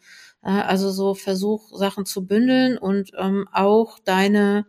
also 0.51 0.91
so 0.91 1.13
Versuch, 1.15 1.71
Sachen 1.77 2.05
zu 2.05 2.25
bündeln 2.27 2.77
und 2.77 3.11
ähm, 3.17 3.47
auch 3.51 3.99
deine 3.99 4.65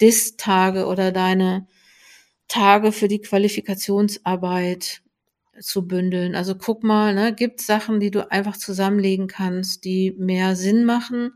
Dis-Tage 0.00 0.86
oder 0.86 1.12
deine 1.12 1.66
Tage 2.48 2.92
für 2.92 3.08
die 3.08 3.20
Qualifikationsarbeit 3.20 5.02
zu 5.60 5.86
bündeln. 5.88 6.34
Also 6.36 6.54
guck 6.56 6.84
mal, 6.84 7.14
ne, 7.14 7.34
gibt 7.34 7.60
Sachen, 7.60 8.00
die 8.00 8.10
du 8.10 8.30
einfach 8.30 8.56
zusammenlegen 8.56 9.28
kannst, 9.28 9.84
die 9.84 10.12
mehr 10.18 10.56
Sinn 10.56 10.84
machen 10.84 11.32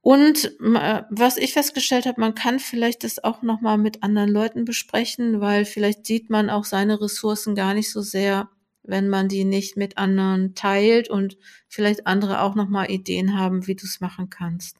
und 0.00 0.56
was 0.58 1.36
ich 1.36 1.52
festgestellt 1.52 2.06
habe, 2.06 2.20
man 2.20 2.34
kann 2.34 2.58
vielleicht 2.58 3.04
das 3.04 3.22
auch 3.22 3.42
noch 3.42 3.60
mal 3.60 3.78
mit 3.78 4.02
anderen 4.02 4.30
Leuten 4.30 4.64
besprechen, 4.64 5.40
weil 5.40 5.64
vielleicht 5.64 6.06
sieht 6.06 6.28
man 6.28 6.50
auch 6.50 6.64
seine 6.64 7.00
Ressourcen 7.00 7.54
gar 7.54 7.72
nicht 7.72 7.90
so 7.92 8.00
sehr, 8.00 8.48
wenn 8.82 9.08
man 9.08 9.28
die 9.28 9.44
nicht 9.44 9.76
mit 9.76 9.98
anderen 9.98 10.54
teilt 10.54 11.08
und 11.08 11.36
vielleicht 11.68 12.06
andere 12.06 12.40
auch 12.40 12.54
noch 12.54 12.68
mal 12.68 12.90
Ideen 12.90 13.38
haben, 13.38 13.66
wie 13.66 13.74
du 13.74 13.86
es 13.86 14.00
machen 14.00 14.30
kannst. 14.30 14.76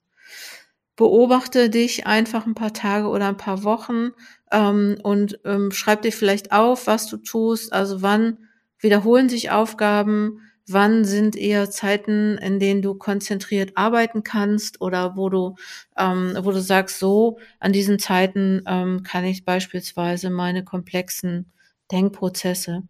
Beobachte 0.97 1.71
dich 1.71 2.07
einfach 2.07 2.47
ein 2.47 2.55
paar 2.55 2.75
Tage 2.75 3.09
oder 3.09 3.29
ein 3.29 3.37
paar 3.37 3.65
Wochen 3.65 4.11
ähm, 4.51 4.99
und 5.03 5.41
ähm, 5.45 5.71
schreib 5.71 6.03
dir 6.03 6.13
vielleicht 6.13 6.53
auf, 6.53 6.87
was 6.87 7.07
du 7.07 7.17
tust. 7.17 7.73
Also 7.73 8.03
wann 8.03 8.39
wiederholen 8.79 9.29
sich 9.29 9.51
Aufgaben, 9.51 10.41
wann 10.67 11.05
sind 11.05 11.35
eher 11.35 11.71
Zeiten, 11.71 12.37
in 12.39 12.59
denen 12.59 12.83
du 12.83 12.95
konzentriert 12.95 13.73
arbeiten 13.77 14.23
kannst 14.23 14.81
oder 14.81 15.17
wo 15.17 15.29
du, 15.29 15.57
ähm, 15.97 16.37
wo 16.43 16.53
du 16.53 16.61
sagst, 16.61 16.99
so 16.99 17.39
an 17.59 17.73
diesen 17.73 17.99
Zeiten 17.99 18.63
ähm, 18.67 19.03
kann 19.03 19.25
ich 19.25 19.45
beispielsweise 19.45 20.31
meine 20.31 20.65
komplexen 20.65 21.53
Denkprozesse 21.91 22.83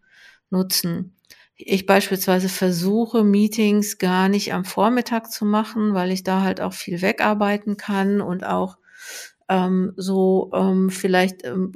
nutzen. 0.53 1.17
Ich 1.57 1.85
beispielsweise 1.85 2.47
versuche 2.47 3.23
Meetings 3.23 3.97
gar 3.97 4.29
nicht 4.29 4.53
am 4.53 4.63
Vormittag 4.63 5.31
zu 5.31 5.45
machen, 5.45 5.93
weil 5.93 6.11
ich 6.11 6.23
da 6.23 6.41
halt 6.41 6.61
auch 6.61 6.73
viel 6.73 7.01
wegarbeiten 7.01 7.75
kann 7.77 8.21
und 8.21 8.45
auch 8.45 8.77
ähm, 9.49 9.93
so 9.97 10.51
ähm, 10.53 10.89
vielleicht 10.89 11.45
ähm, 11.45 11.73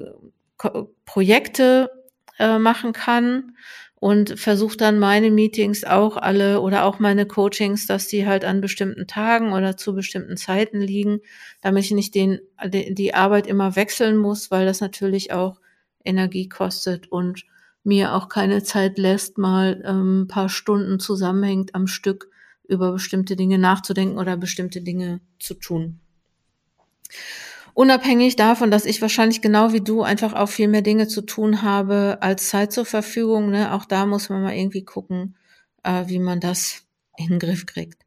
Projekte 1.05 1.91
äh, 2.39 2.57
machen 2.57 2.93
kann 2.93 3.55
und 3.99 4.39
versuche 4.39 4.77
dann 4.77 4.99
meine 4.99 5.31
Meetings 5.31 5.83
auch 5.83 6.17
alle 6.17 6.61
oder 6.61 6.85
auch 6.85 6.99
meine 6.99 7.25
Coachings, 7.25 7.87
dass 7.87 8.07
die 8.07 8.27
halt 8.27 8.45
an 8.45 8.61
bestimmten 8.61 9.07
Tagen 9.07 9.53
oder 9.53 9.75
zu 9.75 9.93
bestimmten 9.95 10.37
Zeiten 10.37 10.79
liegen, 10.79 11.19
damit 11.61 11.85
ich 11.85 11.91
nicht 11.91 12.15
den, 12.15 12.39
die 12.63 13.13
Arbeit 13.13 13.47
immer 13.47 13.75
wechseln 13.75 14.17
muss, 14.17 14.51
weil 14.51 14.65
das 14.65 14.81
natürlich 14.81 15.33
auch 15.33 15.59
Energie 16.03 16.47
kostet 16.47 17.11
und 17.11 17.43
mir 17.87 18.13
auch 18.13 18.29
keine 18.29 18.61
Zeit 18.63 18.97
lässt, 18.97 19.37
mal 19.37 19.81
ähm, 19.85 20.23
ein 20.23 20.27
paar 20.27 20.49
Stunden 20.49 20.99
zusammenhängt 20.99 21.73
am 21.73 21.87
Stück 21.87 22.29
über 22.67 22.91
bestimmte 22.91 23.35
Dinge 23.35 23.57
nachzudenken 23.57 24.17
oder 24.17 24.37
bestimmte 24.37 24.81
Dinge 24.81 25.21
zu 25.39 25.53
tun. 25.53 25.99
Unabhängig 27.73 28.35
davon, 28.35 28.71
dass 28.71 28.85
ich 28.85 29.01
wahrscheinlich 29.01 29.41
genau 29.41 29.71
wie 29.71 29.81
du 29.81 30.01
einfach 30.01 30.33
auch 30.33 30.49
viel 30.49 30.67
mehr 30.67 30.81
Dinge 30.81 31.07
zu 31.07 31.21
tun 31.21 31.61
habe 31.61 32.17
als 32.21 32.49
Zeit 32.49 32.73
zur 32.73 32.85
Verfügung, 32.85 33.51
ne? 33.51 33.73
auch 33.73 33.85
da 33.85 34.05
muss 34.05 34.29
man 34.29 34.43
mal 34.43 34.55
irgendwie 34.55 34.83
gucken, 34.83 35.35
äh, 35.83 36.03
wie 36.07 36.19
man 36.19 36.39
das 36.39 36.83
in 37.17 37.29
den 37.29 37.39
Griff 37.39 37.65
kriegt. 37.65 38.01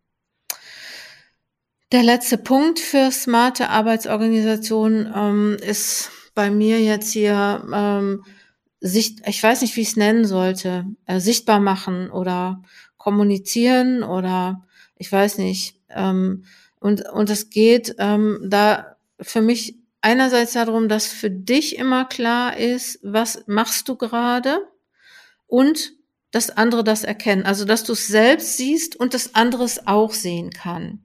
Der 1.92 2.02
letzte 2.02 2.36
Punkt 2.36 2.78
für 2.78 3.10
smarte 3.10 3.70
Arbeitsorganisation 3.70 5.10
ähm, 5.14 5.56
ist 5.60 6.10
bei 6.34 6.50
mir 6.50 6.80
jetzt 6.80 7.12
hier 7.12 7.64
ähm, 7.72 8.24
Sicht, 8.80 9.20
ich 9.26 9.42
weiß 9.42 9.60
nicht, 9.60 9.76
wie 9.76 9.82
ich 9.82 9.88
es 9.88 9.96
nennen 9.96 10.24
sollte, 10.24 10.86
äh, 11.06 11.20
sichtbar 11.20 11.60
machen 11.60 12.10
oder 12.10 12.62
kommunizieren 12.96 14.02
oder 14.02 14.66
ich 14.96 15.10
weiß 15.10 15.38
nicht. 15.38 15.76
Ähm, 15.90 16.44
und 16.78 17.08
und 17.10 17.28
es 17.30 17.50
geht 17.50 17.94
ähm, 17.98 18.40
da 18.48 18.96
für 19.20 19.42
mich 19.42 19.76
einerseits 20.00 20.54
darum, 20.54 20.88
dass 20.88 21.06
für 21.06 21.30
dich 21.30 21.76
immer 21.76 22.06
klar 22.06 22.56
ist, 22.56 22.98
was 23.02 23.44
machst 23.46 23.88
du 23.88 23.96
gerade 23.96 24.66
und 25.46 25.92
dass 26.30 26.50
andere 26.50 26.84
das 26.84 27.04
erkennen. 27.04 27.44
Also, 27.44 27.64
dass 27.64 27.84
du 27.84 27.92
es 27.92 28.06
selbst 28.06 28.56
siehst 28.56 28.96
und 28.96 29.14
das 29.14 29.34
andere 29.34 29.64
es 29.64 29.86
auch 29.86 30.12
sehen 30.12 30.50
kann. 30.50 31.00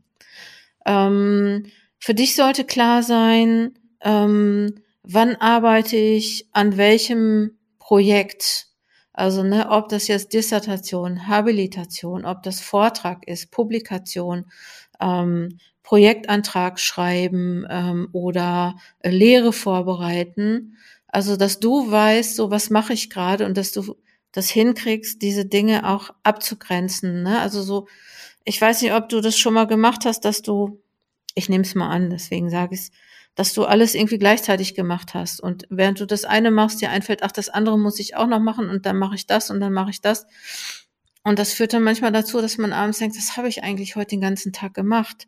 Ähm, 0.86 1.66
für 2.00 2.14
dich 2.14 2.36
sollte 2.36 2.64
klar 2.64 3.02
sein, 3.02 3.74
ähm, 4.02 4.76
wann 5.02 5.36
arbeite 5.38 5.98
ich 5.98 6.48
an 6.52 6.78
welchem 6.78 7.58
Projekt. 7.86 8.68
Also, 9.14 9.44
ne, 9.44 9.70
ob 9.70 9.90
das 9.90 10.08
jetzt 10.08 10.34
Dissertation, 10.34 11.28
Habilitation, 11.28 12.26
ob 12.26 12.42
das 12.42 12.60
Vortrag 12.60 13.28
ist, 13.28 13.52
Publikation, 13.52 14.46
ähm, 15.00 15.60
Projektantrag 15.84 16.80
schreiben 16.80 17.64
ähm, 17.70 18.10
oder 18.12 18.76
äh, 19.02 19.12
Lehre 19.12 19.54
vorbereiten. 19.54 20.78
Also, 21.08 21.38
dass 21.38 21.60
du 21.60 21.92
weißt, 21.92 22.36
so 22.36 22.50
was 22.50 22.72
mache 22.72 22.94
ich 22.94 23.12
gerade 23.12 23.46
und 23.46 23.56
dass 23.56 23.72
du 23.72 23.96
das 24.32 24.50
hinkriegst, 24.50 25.22
diese 25.22 25.46
Dinge 25.46 25.88
auch 25.88 26.10
abzugrenzen. 26.24 27.22
Ne? 27.22 27.40
Also 27.40 27.62
so, 27.62 27.88
ich 28.46 28.60
weiß 28.60 28.82
nicht, 28.82 28.94
ob 28.94 29.10
du 29.10 29.22
das 29.22 29.38
schon 29.38 29.54
mal 29.54 29.68
gemacht 29.68 30.06
hast, 30.06 30.26
dass 30.26 30.42
du, 30.42 30.82
ich 31.36 31.50
nehme 31.50 31.64
es 31.64 31.76
mal 31.76 31.90
an, 31.90 32.10
deswegen 32.10 32.50
sage 32.50 32.74
ich 32.74 32.82
es, 32.82 32.92
dass 33.36 33.54
du 33.54 33.66
alles 33.66 33.96
irgendwie 33.96 34.18
gleichzeitig 34.18 34.76
gemacht 34.76 35.14
hast. 35.14 35.42
Und 35.42 35.66
während 35.70 36.00
du 36.00 36.06
das 36.08 36.26
eine 36.26 36.52
machst, 36.52 36.82
dir 36.82 36.90
einfällt, 36.90 37.24
ach, 37.24 37.32
das 37.32 37.50
andere 37.50 37.78
muss 37.78 38.00
ich 38.00 38.16
auch 38.16 38.28
noch 38.28 38.40
machen 38.40 38.70
und 38.70 38.86
dann 38.86 38.98
mache 38.98 39.16
ich 39.16 39.28
das 39.28 39.50
und 39.52 39.60
dann 39.60 39.74
mache 39.74 39.92
ich 39.92 40.02
das. 40.02 40.26
Und 41.24 41.40
das 41.40 41.54
führt 41.54 41.74
dann 41.74 41.84
manchmal 41.84 42.12
dazu, 42.12 42.40
dass 42.42 42.58
man 42.58 42.72
abends 42.74 43.00
denkt, 43.00 43.18
das 43.18 43.36
habe 43.38 43.48
ich 43.50 43.64
eigentlich 43.64 43.96
heute 43.96 44.10
den 44.12 44.22
ganzen 44.22 44.54
Tag 44.54 44.74
gemacht. 44.74 45.28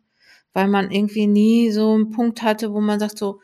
weil 0.54 0.68
man 0.68 0.90
irgendwie 0.90 1.26
nie 1.26 1.70
so 1.72 1.94
einen 1.94 2.10
Punkt 2.10 2.42
hatte, 2.42 2.72
wo 2.72 2.80
man 2.80 2.98
sagt 3.00 3.18
so, 3.18 3.40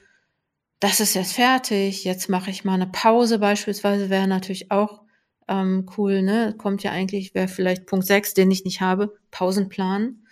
das 0.80 1.00
ist 1.00 1.14
jetzt 1.14 1.34
fertig, 1.34 2.04
jetzt 2.04 2.28
mache 2.28 2.50
ich 2.50 2.64
mal 2.64 2.74
eine 2.74 2.86
Pause 2.88 3.38
beispielsweise, 3.38 4.10
wäre 4.10 4.28
natürlich 4.28 4.70
auch 4.70 5.02
ähm, 5.48 5.86
cool, 5.96 6.22
ne? 6.22 6.54
Kommt 6.58 6.82
ja 6.82 6.90
eigentlich, 6.92 7.34
wäre 7.34 7.48
vielleicht 7.48 7.86
Punkt 7.86 8.06
6, 8.06 8.34
den 8.34 8.50
ich 8.50 8.64
nicht 8.64 8.80
habe, 8.80 9.14
Pausenplan. 9.30 10.24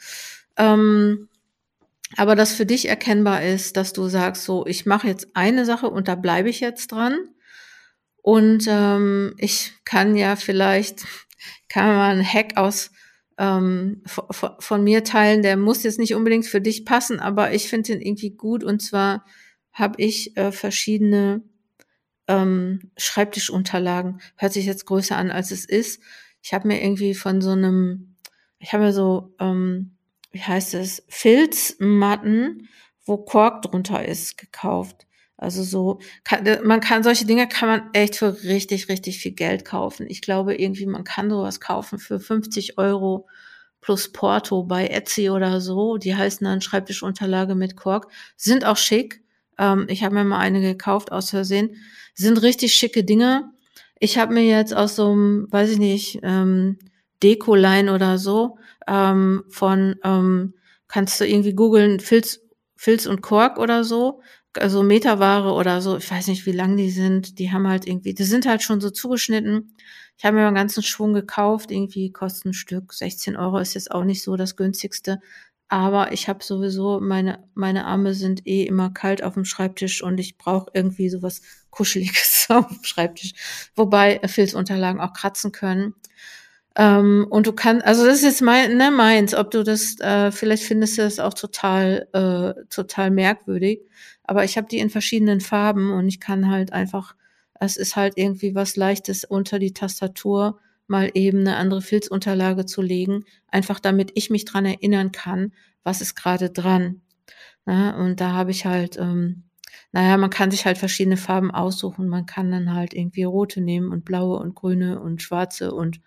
Ähm, 0.56 1.28
aber 2.16 2.37
das 2.37 2.53
für 2.53 2.66
dich 2.66 2.88
erkennbar 2.88 3.42
ist, 3.42 3.77
dass 3.77 3.92
du 3.92 4.09
sagst, 4.09 4.44
so, 4.44 4.66
ich 4.66 4.87
mache 4.87 5.07
jetzt 5.07 5.29
eine 5.35 5.64
Sache 5.64 5.88
und 5.88 6.09
da 6.09 6.14
bleibe 6.14 6.48
ich 6.48 6.61
jetzt 6.61 6.92
dran. 6.92 7.16
Und 8.22 8.66
ähm, 8.68 9.35
ich 9.38 9.72
kann 9.85 10.16
ja 10.16 10.37
vielleicht, 10.37 11.05
kann 11.68 11.87
man 11.87 12.11
einen 12.12 12.27
Hack 12.27 12.57
aus 12.57 12.90
ähm, 13.38 14.03
von, 14.07 14.51
von 14.59 14.85
mir 14.85 15.05
teilen, 15.05 15.42
der 15.42 15.57
muss 15.57 15.83
jetzt 15.83 15.98
nicht 15.98 16.14
unbedingt 16.14 16.46
für 16.46 16.61
dich 16.61 16.85
passen, 16.85 17.18
aber 17.18 17.53
ich 17.53 17.68
finde 17.68 17.92
den 17.92 18.01
irgendwie 18.01 18.31
gut. 18.31 18.62
Und 18.62 18.81
zwar 18.81 19.25
habe 19.72 20.01
ich 20.03 20.37
äh, 20.37 20.53
verschiedene 20.53 21.42
ähm, 22.29 22.90
Schreibtischunterlagen. 22.96 24.20
Hört 24.37 24.53
sich 24.53 24.66
jetzt 24.66 24.87
größer 24.87 25.16
an, 25.16 25.31
als 25.31 25.51
es 25.51 25.64
ist. 25.64 26.01
Ich 26.42 26.53
habe 26.53 26.68
mir 26.68 26.83
irgendwie 26.83 27.14
von 27.14 27.40
so 27.40 27.51
einem, 27.51 28.16
ich 28.59 28.72
habe 28.72 28.85
mir 28.85 28.92
so, 28.92 29.35
ähm, 29.40 29.91
wie 30.32 30.42
heißt 30.42 30.74
es, 30.74 31.04
Filzmatten, 31.08 32.68
wo 33.04 33.18
Kork 33.18 33.62
drunter 33.62 34.06
ist, 34.06 34.38
gekauft. 34.38 35.06
Also 35.36 35.62
so, 35.64 35.98
kann, 36.24 36.46
man 36.64 36.80
kann 36.80 37.02
solche 37.02 37.26
Dinge 37.26 37.48
kann 37.48 37.68
man 37.68 37.90
echt 37.94 38.16
für 38.16 38.44
richtig, 38.44 38.88
richtig 38.88 39.18
viel 39.18 39.32
Geld 39.32 39.64
kaufen. 39.64 40.06
Ich 40.08 40.22
glaube 40.22 40.54
irgendwie, 40.54 40.86
man 40.86 41.04
kann 41.04 41.30
sowas 41.30 41.60
kaufen 41.60 41.98
für 41.98 42.20
50 42.20 42.78
Euro 42.78 43.28
plus 43.80 44.12
Porto 44.12 44.62
bei 44.62 44.86
Etsy 44.86 45.30
oder 45.30 45.60
so. 45.60 45.96
Die 45.96 46.14
heißen 46.14 46.44
dann 46.44 46.60
Schreibtischunterlage 46.60 47.56
mit 47.56 47.76
Kork. 47.76 48.06
Sind 48.36 48.64
auch 48.64 48.76
schick. 48.76 49.24
Ähm, 49.58 49.86
ich 49.88 50.04
habe 50.04 50.14
mir 50.14 50.24
mal 50.24 50.38
eine 50.38 50.60
gekauft 50.60 51.10
aus 51.10 51.30
Versehen. 51.30 51.76
Sind 52.14 52.40
richtig 52.42 52.74
schicke 52.74 53.02
Dinge. 53.02 53.50
Ich 53.98 54.18
habe 54.18 54.32
mir 54.34 54.44
jetzt 54.44 54.74
aus 54.74 54.94
so 54.94 55.10
einem, 55.10 55.48
weiß 55.50 55.70
ich 55.70 55.78
nicht, 55.78 56.20
ähm, 56.22 56.78
Deko-Line 57.22 57.92
oder 57.92 58.18
so 58.18 58.58
ähm, 58.86 59.44
von, 59.48 59.96
ähm, 60.04 60.54
kannst 60.88 61.20
du 61.20 61.26
irgendwie 61.26 61.54
googeln, 61.54 62.00
Filz, 62.00 62.40
Filz 62.76 63.06
und 63.06 63.22
Kork 63.22 63.58
oder 63.58 63.84
so, 63.84 64.20
also 64.58 64.82
Meterware 64.82 65.52
oder 65.54 65.80
so, 65.80 65.96
ich 65.96 66.10
weiß 66.10 66.26
nicht, 66.28 66.46
wie 66.46 66.52
lang 66.52 66.76
die 66.76 66.90
sind, 66.90 67.38
die 67.38 67.52
haben 67.52 67.68
halt 67.68 67.86
irgendwie, 67.86 68.14
die 68.14 68.24
sind 68.24 68.46
halt 68.46 68.62
schon 68.62 68.80
so 68.80 68.90
zugeschnitten. 68.90 69.76
Ich 70.18 70.24
habe 70.24 70.36
mir 70.36 70.46
einen 70.46 70.54
ganzen 70.54 70.82
Schwung 70.82 71.14
gekauft, 71.14 71.70
irgendwie 71.70 72.12
kostet 72.12 72.46
ein 72.46 72.54
Stück 72.54 72.92
16 72.92 73.36
Euro, 73.36 73.58
ist 73.58 73.74
jetzt 73.74 73.90
auch 73.90 74.04
nicht 74.04 74.22
so 74.22 74.36
das 74.36 74.56
günstigste. 74.56 75.20
Aber 75.68 76.12
ich 76.12 76.28
habe 76.28 76.44
sowieso, 76.44 77.00
meine, 77.00 77.42
meine 77.54 77.86
Arme 77.86 78.12
sind 78.12 78.46
eh 78.46 78.64
immer 78.64 78.90
kalt 78.90 79.24
auf 79.24 79.34
dem 79.34 79.46
Schreibtisch 79.46 80.02
und 80.02 80.20
ich 80.20 80.36
brauche 80.36 80.70
irgendwie 80.74 81.08
sowas 81.08 81.40
Kuscheliges 81.70 82.46
auf 82.50 82.68
dem 82.68 82.84
Schreibtisch. 82.84 83.32
Wobei 83.74 84.20
Filzunterlagen 84.26 85.00
auch 85.00 85.14
kratzen 85.14 85.50
können. 85.50 85.94
Ähm, 86.76 87.26
und 87.28 87.46
du 87.46 87.52
kannst, 87.52 87.85
also 87.87 88.06
das 88.06 88.16
ist 88.18 88.24
jetzt 88.24 88.42
mein, 88.42 88.76
ne, 88.76 88.90
meins, 88.90 89.35
ob 89.35 89.50
du 89.50 89.62
das, 89.62 89.98
äh, 90.00 90.30
vielleicht 90.32 90.62
findest 90.64 90.96
du 90.98 91.02
das 91.02 91.18
auch 91.18 91.35
total, 91.35 92.08
äh, 92.12 92.64
total 92.70 93.11
merkwürdig. 93.11 93.80
Aber 94.24 94.44
ich 94.44 94.56
habe 94.56 94.68
die 94.68 94.78
in 94.78 94.88
verschiedenen 94.90 95.40
Farben 95.40 95.92
und 95.92 96.08
ich 96.08 96.20
kann 96.20 96.50
halt 96.50 96.72
einfach, 96.72 97.14
es 97.61 97.76
ist 97.76 97.96
halt 97.96 98.14
irgendwie 98.16 98.54
was 98.54 98.76
Leichtes 98.76 99.24
unter 99.24 99.58
die 99.58 99.74
Tastatur 99.74 100.58
mal 100.87 101.11
eben 101.14 101.40
eine 101.40 101.56
andere 101.56 101.82
Filzunterlage 101.82 102.66
zu 102.66 102.82
legen, 102.82 103.24
einfach 103.48 103.78
damit 103.80 104.12
ich 104.14 104.30
mich 104.30 104.44
dran 104.44 104.64
erinnern 104.64 105.12
kann, 105.12 105.52
was 105.85 106.00
ist 106.00 106.14
gerade 106.14 106.50
dran. 106.50 107.02
Na, 107.66 107.96
und 108.02 108.20
da 108.20 108.32
habe 108.32 108.50
ich 108.50 108.66
halt, 108.66 108.96
ähm, 108.98 109.44
naja, 109.92 110.16
man 110.16 110.30
kann 110.30 110.50
sich 110.50 110.64
halt 110.66 110.78
verschiedene 110.78 111.16
Farben 111.16 111.50
aussuchen. 111.50 112.08
Man 112.08 112.26
kann 112.26 112.50
dann 112.50 112.74
halt 112.74 112.94
irgendwie 112.94 113.24
rote 113.24 113.61
nehmen 113.61 113.92
und 113.92 114.04
blaue 114.04 114.38
und 114.38 114.54
grüne 114.54 115.00
und 115.00 115.22
schwarze 115.22 115.72
und 115.74 116.00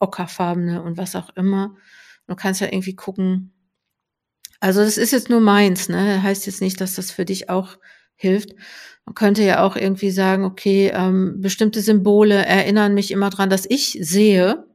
ockerfarbene 0.00 0.82
und 0.82 0.96
was 0.96 1.14
auch 1.16 1.30
immer. 1.36 1.76
Du 2.26 2.34
kannst 2.34 2.60
ja 2.60 2.68
irgendwie 2.68 2.96
gucken. 2.96 3.52
Also 4.60 4.80
das 4.80 4.98
ist 4.98 5.12
jetzt 5.12 5.30
nur 5.30 5.40
meins, 5.40 5.88
ne? 5.88 6.22
Heißt 6.22 6.46
jetzt 6.46 6.60
nicht, 6.60 6.80
dass 6.80 6.94
das 6.94 7.10
für 7.10 7.24
dich 7.24 7.48
auch 7.48 7.78
hilft. 8.14 8.50
Man 9.06 9.14
könnte 9.14 9.42
ja 9.42 9.64
auch 9.64 9.76
irgendwie 9.76 10.10
sagen, 10.10 10.44
okay, 10.44 10.92
ähm, 10.94 11.40
bestimmte 11.40 11.80
Symbole 11.80 12.44
erinnern 12.44 12.94
mich 12.94 13.10
immer 13.10 13.30
dran, 13.30 13.50
dass 13.50 13.64
ich 13.68 13.98
sehe, 14.00 14.66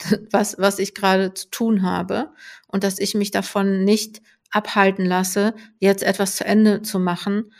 was, 0.30 0.56
was 0.58 0.78
ich 0.78 0.94
gerade 0.94 1.34
zu 1.34 1.50
tun 1.50 1.82
habe 1.82 2.30
und 2.68 2.84
dass 2.84 2.98
ich 2.98 3.14
mich 3.14 3.30
davon 3.30 3.84
nicht 3.84 4.22
abhalten 4.50 5.04
lasse, 5.04 5.54
jetzt 5.78 6.02
etwas 6.02 6.36
zu 6.36 6.44
Ende 6.44 6.82
zu 6.82 6.98
machen. 6.98 7.52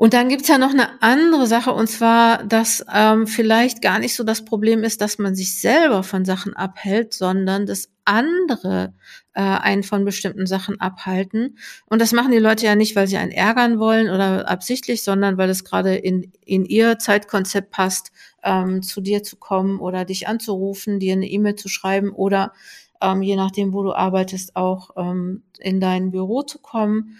Und 0.00 0.14
dann 0.14 0.30
gibt's 0.30 0.48
ja 0.48 0.56
noch 0.56 0.70
eine 0.70 1.02
andere 1.02 1.46
Sache, 1.46 1.74
und 1.74 1.86
zwar, 1.86 2.42
dass 2.44 2.82
ähm, 2.90 3.26
vielleicht 3.26 3.82
gar 3.82 3.98
nicht 3.98 4.14
so 4.14 4.24
das 4.24 4.46
Problem 4.46 4.82
ist, 4.82 5.02
dass 5.02 5.18
man 5.18 5.34
sich 5.34 5.60
selber 5.60 6.02
von 6.04 6.24
Sachen 6.24 6.56
abhält, 6.56 7.12
sondern 7.12 7.66
dass 7.66 7.90
andere 8.06 8.94
äh, 9.34 9.42
einen 9.42 9.82
von 9.82 10.06
bestimmten 10.06 10.46
Sachen 10.46 10.80
abhalten. 10.80 11.58
Und 11.84 12.00
das 12.00 12.12
machen 12.12 12.32
die 12.32 12.38
Leute 12.38 12.64
ja 12.64 12.76
nicht, 12.76 12.96
weil 12.96 13.08
sie 13.08 13.18
einen 13.18 13.30
ärgern 13.30 13.78
wollen 13.78 14.08
oder 14.08 14.48
absichtlich, 14.48 15.02
sondern 15.02 15.36
weil 15.36 15.50
es 15.50 15.64
gerade 15.64 15.96
in, 15.96 16.32
in 16.46 16.64
ihr 16.64 16.98
Zeitkonzept 16.98 17.70
passt, 17.70 18.10
ähm, 18.42 18.82
zu 18.82 19.02
dir 19.02 19.22
zu 19.22 19.36
kommen 19.36 19.80
oder 19.80 20.06
dich 20.06 20.26
anzurufen, 20.26 20.98
dir 20.98 21.12
eine 21.12 21.28
E-Mail 21.28 21.56
zu 21.56 21.68
schreiben 21.68 22.08
oder 22.08 22.54
ähm, 23.02 23.20
je 23.20 23.36
nachdem, 23.36 23.74
wo 23.74 23.82
du 23.82 23.92
arbeitest, 23.92 24.56
auch 24.56 24.92
ähm, 24.96 25.42
in 25.58 25.78
dein 25.78 26.10
Büro 26.10 26.40
zu 26.40 26.58
kommen. 26.58 27.18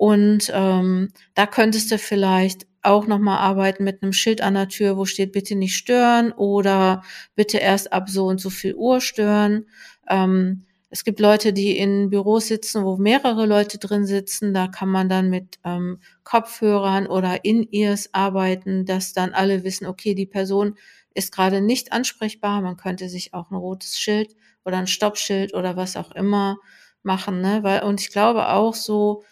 Und 0.00 0.50
ähm, 0.54 1.10
da 1.34 1.44
könntest 1.46 1.90
du 1.92 1.98
vielleicht 1.98 2.66
auch 2.80 3.06
nochmal 3.06 3.36
arbeiten 3.36 3.84
mit 3.84 4.02
einem 4.02 4.14
Schild 4.14 4.40
an 4.40 4.54
der 4.54 4.68
Tür, 4.68 4.96
wo 4.96 5.04
steht 5.04 5.32
bitte 5.32 5.54
nicht 5.56 5.76
stören 5.76 6.32
oder 6.32 7.02
bitte 7.34 7.58
erst 7.58 7.92
ab 7.92 8.08
so 8.08 8.24
und 8.26 8.40
so 8.40 8.48
viel 8.48 8.74
Uhr 8.74 9.02
stören. 9.02 9.66
Ähm, 10.08 10.64
es 10.88 11.04
gibt 11.04 11.20
Leute, 11.20 11.52
die 11.52 11.76
in 11.76 12.08
Büros 12.08 12.46
sitzen, 12.46 12.82
wo 12.82 12.96
mehrere 12.96 13.44
Leute 13.44 13.76
drin 13.76 14.06
sitzen. 14.06 14.54
Da 14.54 14.68
kann 14.68 14.88
man 14.88 15.10
dann 15.10 15.28
mit 15.28 15.58
ähm, 15.64 15.98
Kopfhörern 16.24 17.06
oder 17.06 17.44
In-Ears 17.44 18.08
arbeiten, 18.14 18.86
dass 18.86 19.12
dann 19.12 19.34
alle 19.34 19.64
wissen, 19.64 19.84
okay, 19.86 20.14
die 20.14 20.24
Person 20.26 20.76
ist 21.12 21.30
gerade 21.30 21.60
nicht 21.60 21.92
ansprechbar. 21.92 22.62
Man 22.62 22.78
könnte 22.78 23.10
sich 23.10 23.34
auch 23.34 23.50
ein 23.50 23.54
rotes 23.56 23.98
Schild 23.98 24.34
oder 24.64 24.78
ein 24.78 24.86
Stoppschild 24.86 25.52
oder 25.52 25.76
was 25.76 25.98
auch 25.98 26.10
immer 26.12 26.56
machen, 27.02 27.42
ne? 27.42 27.58
Weil, 27.62 27.82
und 27.82 28.00
ich 28.00 28.10
glaube 28.10 28.48
auch 28.48 28.74
so, 28.74 29.24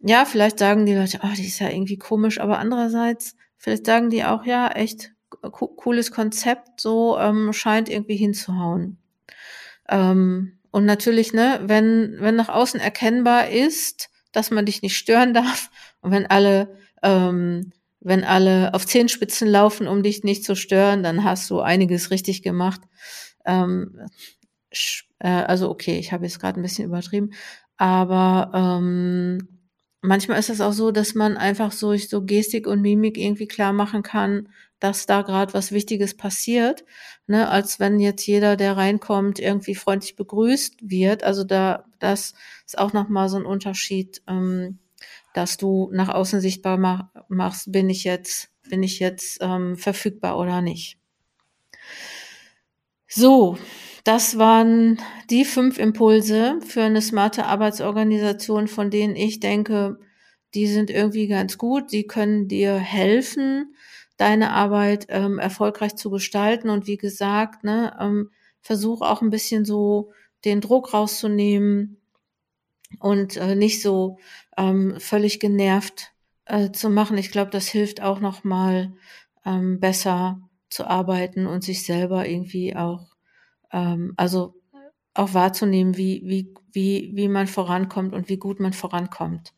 ja, 0.00 0.24
vielleicht 0.24 0.58
sagen 0.58 0.86
die 0.86 0.94
Leute, 0.94 1.20
oh, 1.22 1.34
die 1.36 1.46
ist 1.46 1.58
ja 1.58 1.68
irgendwie 1.68 1.98
komisch, 1.98 2.40
aber 2.40 2.58
andererseits, 2.58 3.36
vielleicht 3.56 3.86
sagen 3.86 4.10
die 4.10 4.24
auch, 4.24 4.44
ja, 4.44 4.68
echt 4.68 5.12
cooles 5.40 6.12
Konzept, 6.12 6.80
so 6.80 7.18
ähm, 7.18 7.52
scheint 7.52 7.88
irgendwie 7.88 8.16
hinzuhauen. 8.16 8.98
Ähm, 9.88 10.58
und 10.70 10.84
natürlich, 10.84 11.32
ne, 11.32 11.60
wenn, 11.64 12.16
wenn 12.20 12.36
nach 12.36 12.48
außen 12.48 12.80
erkennbar 12.80 13.48
ist, 13.48 14.10
dass 14.32 14.50
man 14.50 14.66
dich 14.66 14.82
nicht 14.82 14.96
stören 14.96 15.34
darf 15.34 15.70
und 16.00 16.12
wenn 16.12 16.26
alle, 16.26 16.76
ähm, 17.02 17.72
wenn 18.00 18.22
alle 18.24 18.74
auf 18.74 18.86
Zehenspitzen 18.86 19.48
laufen, 19.48 19.88
um 19.88 20.02
dich 20.02 20.22
nicht 20.22 20.44
zu 20.44 20.54
stören, 20.54 21.02
dann 21.02 21.24
hast 21.24 21.50
du 21.50 21.60
einiges 21.60 22.10
richtig 22.10 22.42
gemacht. 22.42 22.80
Ähm, 23.44 24.00
äh, 25.18 25.28
also 25.28 25.68
okay, 25.70 25.98
ich 25.98 26.12
habe 26.12 26.24
jetzt 26.24 26.38
gerade 26.38 26.60
ein 26.60 26.62
bisschen 26.62 26.84
übertrieben, 26.84 27.30
aber 27.76 28.52
ähm, 28.54 29.57
manchmal 30.00 30.38
ist 30.38 30.50
es 30.50 30.60
auch 30.60 30.72
so, 30.72 30.90
dass 30.90 31.14
man 31.14 31.36
einfach 31.36 31.72
so 31.72 31.88
durch 31.88 32.08
so 32.08 32.22
Gestik 32.24 32.66
und 32.66 32.82
Mimik 32.82 33.16
irgendwie 33.16 33.48
klar 33.48 33.72
machen 33.72 34.02
kann, 34.02 34.48
dass 34.80 35.06
da 35.06 35.22
gerade 35.22 35.54
was 35.54 35.72
Wichtiges 35.72 36.16
passiert, 36.16 36.84
ne, 37.26 37.48
als 37.48 37.80
wenn 37.80 37.98
jetzt 37.98 38.26
jeder, 38.26 38.56
der 38.56 38.76
reinkommt, 38.76 39.40
irgendwie 39.40 39.74
freundlich 39.74 40.14
begrüßt 40.16 40.76
wird. 40.82 41.24
Also 41.24 41.44
da, 41.44 41.84
das 41.98 42.34
ist 42.64 42.78
auch 42.78 42.92
nochmal 42.92 43.28
so 43.28 43.36
ein 43.36 43.46
Unterschied, 43.46 44.22
ähm, 44.28 44.78
dass 45.34 45.56
du 45.56 45.90
nach 45.92 46.08
außen 46.08 46.40
sichtbar 46.40 46.78
mach, 46.78 47.06
machst, 47.28 47.72
bin 47.72 47.90
ich 47.90 48.04
jetzt, 48.04 48.50
bin 48.68 48.82
ich 48.82 48.98
jetzt 49.00 49.38
ähm, 49.40 49.76
verfügbar 49.76 50.38
oder 50.38 50.60
nicht. 50.60 50.98
So, 53.08 53.58
das 54.08 54.38
waren 54.38 54.98
die 55.28 55.44
fünf 55.44 55.78
Impulse 55.78 56.60
für 56.66 56.80
eine 56.80 57.02
smarte 57.02 57.44
Arbeitsorganisation, 57.44 58.66
von 58.66 58.90
denen 58.90 59.14
ich 59.14 59.38
denke, 59.38 59.98
die 60.54 60.66
sind 60.66 60.88
irgendwie 60.88 61.26
ganz 61.28 61.58
gut. 61.58 61.92
Die 61.92 62.06
können 62.06 62.48
dir 62.48 62.76
helfen, 62.76 63.74
deine 64.16 64.52
Arbeit 64.52 65.04
ähm, 65.10 65.38
erfolgreich 65.38 65.94
zu 65.96 66.08
gestalten. 66.08 66.70
Und 66.70 66.86
wie 66.86 66.96
gesagt, 66.96 67.64
ne, 67.64 67.94
ähm, 68.00 68.30
versuch 68.62 69.02
auch 69.02 69.20
ein 69.20 69.28
bisschen 69.28 69.66
so 69.66 70.10
den 70.46 70.62
Druck 70.62 70.94
rauszunehmen 70.94 71.98
und 72.98 73.36
äh, 73.36 73.56
nicht 73.56 73.82
so 73.82 74.16
ähm, 74.56 74.94
völlig 74.98 75.38
genervt 75.38 76.14
äh, 76.46 76.72
zu 76.72 76.88
machen. 76.88 77.18
Ich 77.18 77.30
glaube, 77.30 77.50
das 77.50 77.68
hilft 77.68 78.00
auch 78.00 78.20
noch 78.20 78.42
mal 78.42 78.94
ähm, 79.44 79.80
besser 79.80 80.40
zu 80.70 80.86
arbeiten 80.86 81.46
und 81.46 81.62
sich 81.62 81.84
selber 81.84 82.26
irgendwie 82.26 82.74
auch 82.74 83.07
ähm, 83.72 84.14
also 84.16 84.54
auch 85.14 85.34
wahrzunehmen, 85.34 85.96
wie, 85.96 86.22
wie, 86.24 86.54
wie, 86.72 87.10
wie 87.14 87.28
man 87.28 87.46
vorankommt 87.46 88.14
und 88.14 88.28
wie 88.28 88.36
gut 88.36 88.60
man 88.60 88.72
vorankommt. 88.72 89.52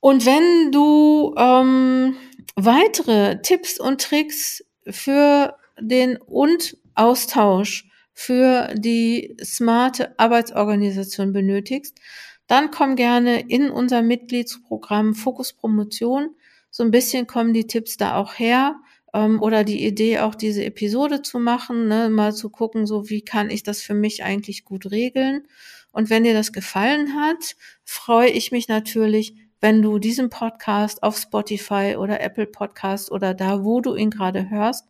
Und 0.00 0.26
wenn 0.26 0.72
du 0.72 1.34
ähm, 1.36 2.16
weitere 2.56 3.40
Tipps 3.42 3.80
und 3.80 4.00
Tricks 4.00 4.64
für 4.88 5.56
den 5.80 6.16
und 6.16 6.76
Austausch 6.94 7.88
für 8.12 8.74
die 8.76 9.36
smarte 9.42 10.18
Arbeitsorganisation 10.18 11.32
benötigst, 11.32 12.00
dann 12.48 12.70
komm 12.70 12.96
gerne 12.96 13.40
in 13.48 13.70
unser 13.70 14.02
Mitgliedsprogramm 14.02 15.14
Fokus 15.14 15.52
Promotion. 15.52 16.34
So 16.70 16.82
ein 16.82 16.90
bisschen 16.90 17.26
kommen 17.26 17.52
die 17.52 17.66
Tipps 17.66 17.96
da 17.96 18.16
auch 18.16 18.38
her 18.38 18.76
ähm, 19.14 19.42
oder 19.42 19.64
die 19.64 19.84
Idee, 19.84 20.20
auch 20.20 20.34
diese 20.34 20.64
Episode 20.64 21.22
zu 21.22 21.38
machen, 21.38 21.88
ne, 21.88 22.10
mal 22.10 22.34
zu 22.34 22.50
gucken, 22.50 22.86
so 22.86 23.08
wie 23.08 23.22
kann 23.22 23.50
ich 23.50 23.62
das 23.62 23.82
für 23.82 23.94
mich 23.94 24.24
eigentlich 24.24 24.64
gut 24.64 24.90
regeln. 24.90 25.46
Und 25.92 26.10
wenn 26.10 26.24
dir 26.24 26.34
das 26.34 26.52
gefallen 26.52 27.14
hat, 27.14 27.56
freue 27.84 28.28
ich 28.28 28.52
mich 28.52 28.68
natürlich, 28.68 29.34
wenn 29.60 29.82
du 29.82 29.98
diesen 29.98 30.30
Podcast 30.30 31.02
auf 31.02 31.16
Spotify 31.16 31.96
oder 31.98 32.20
Apple 32.20 32.46
Podcast 32.46 33.10
oder 33.10 33.34
da, 33.34 33.64
wo 33.64 33.80
du 33.80 33.94
ihn 33.96 34.10
gerade 34.10 34.50
hörst, 34.50 34.86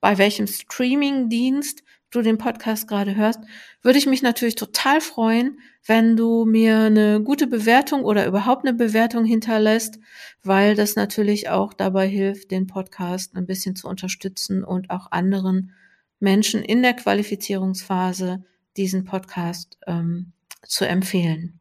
bei 0.00 0.18
welchem 0.18 0.46
Streaming-Dienst 0.46 1.82
du 2.10 2.22
den 2.22 2.38
Podcast 2.38 2.88
gerade 2.88 3.14
hörst, 3.16 3.40
würde 3.82 3.98
ich 3.98 4.06
mich 4.06 4.22
natürlich 4.22 4.54
total 4.54 5.00
freuen, 5.00 5.58
wenn 5.86 6.16
du 6.16 6.44
mir 6.44 6.78
eine 6.80 7.22
gute 7.22 7.46
Bewertung 7.46 8.04
oder 8.04 8.26
überhaupt 8.26 8.66
eine 8.66 8.76
Bewertung 8.76 9.24
hinterlässt, 9.24 9.98
weil 10.42 10.74
das 10.74 10.96
natürlich 10.96 11.48
auch 11.48 11.72
dabei 11.72 12.08
hilft, 12.08 12.50
den 12.50 12.66
Podcast 12.66 13.36
ein 13.36 13.46
bisschen 13.46 13.76
zu 13.76 13.88
unterstützen 13.88 14.64
und 14.64 14.90
auch 14.90 15.12
anderen 15.12 15.72
Menschen 16.18 16.62
in 16.62 16.82
der 16.82 16.94
Qualifizierungsphase 16.94 18.44
diesen 18.76 19.04
Podcast 19.04 19.78
ähm, 19.86 20.32
zu 20.66 20.86
empfehlen. 20.86 21.60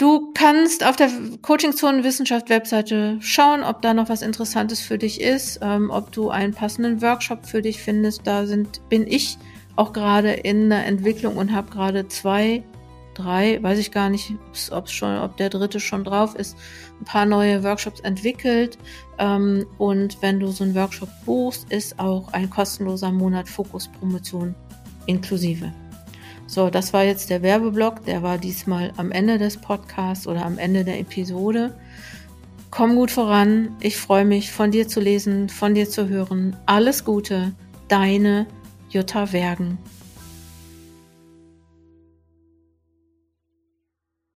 Du 0.00 0.32
kannst 0.32 0.82
auf 0.82 0.96
der 0.96 1.10
Coaching 1.42 1.74
Zone 1.74 2.04
Wissenschaft 2.04 2.48
Webseite 2.48 3.18
schauen, 3.20 3.62
ob 3.62 3.82
da 3.82 3.92
noch 3.92 4.08
was 4.08 4.22
Interessantes 4.22 4.80
für 4.80 4.96
dich 4.96 5.20
ist, 5.20 5.58
ähm, 5.60 5.90
ob 5.90 6.10
du 6.10 6.30
einen 6.30 6.54
passenden 6.54 7.02
Workshop 7.02 7.44
für 7.44 7.60
dich 7.60 7.82
findest. 7.82 8.26
Da 8.26 8.46
sind, 8.46 8.80
bin 8.88 9.06
ich 9.06 9.36
auch 9.76 9.92
gerade 9.92 10.32
in 10.32 10.70
der 10.70 10.86
Entwicklung 10.86 11.36
und 11.36 11.52
habe 11.52 11.70
gerade 11.70 12.08
zwei, 12.08 12.62
drei, 13.12 13.62
weiß 13.62 13.78
ich 13.78 13.90
gar 13.90 14.08
nicht, 14.08 14.32
ob 14.70 14.88
schon, 14.88 15.18
ob 15.18 15.36
der 15.36 15.50
dritte 15.50 15.80
schon 15.80 16.02
drauf 16.02 16.34
ist, 16.34 16.56
ein 16.98 17.04
paar 17.04 17.26
neue 17.26 17.62
Workshops 17.62 18.00
entwickelt. 18.00 18.78
Ähm, 19.18 19.66
und 19.76 20.22
wenn 20.22 20.40
du 20.40 20.46
so 20.46 20.64
einen 20.64 20.74
Workshop 20.74 21.10
buchst, 21.26 21.70
ist 21.70 21.98
auch 21.98 22.32
ein 22.32 22.48
kostenloser 22.48 23.12
Monat 23.12 23.50
Fokus 23.50 23.88
Promotion 23.88 24.54
inklusive. 25.04 25.70
So, 26.50 26.68
das 26.68 26.92
war 26.92 27.04
jetzt 27.04 27.30
der 27.30 27.42
Werbeblock. 27.42 28.04
Der 28.06 28.24
war 28.24 28.36
diesmal 28.36 28.92
am 28.96 29.12
Ende 29.12 29.38
des 29.38 29.56
Podcasts 29.56 30.26
oder 30.26 30.44
am 30.44 30.58
Ende 30.58 30.82
der 30.82 30.98
Episode. 30.98 31.78
Komm 32.72 32.96
gut 32.96 33.12
voran. 33.12 33.76
Ich 33.78 33.96
freue 33.96 34.24
mich, 34.24 34.50
von 34.50 34.72
dir 34.72 34.88
zu 34.88 34.98
lesen, 34.98 35.48
von 35.48 35.74
dir 35.74 35.88
zu 35.88 36.08
hören. 36.08 36.56
Alles 36.66 37.04
Gute, 37.04 37.52
deine 37.86 38.48
Jutta 38.88 39.32
Wergen. 39.32 39.78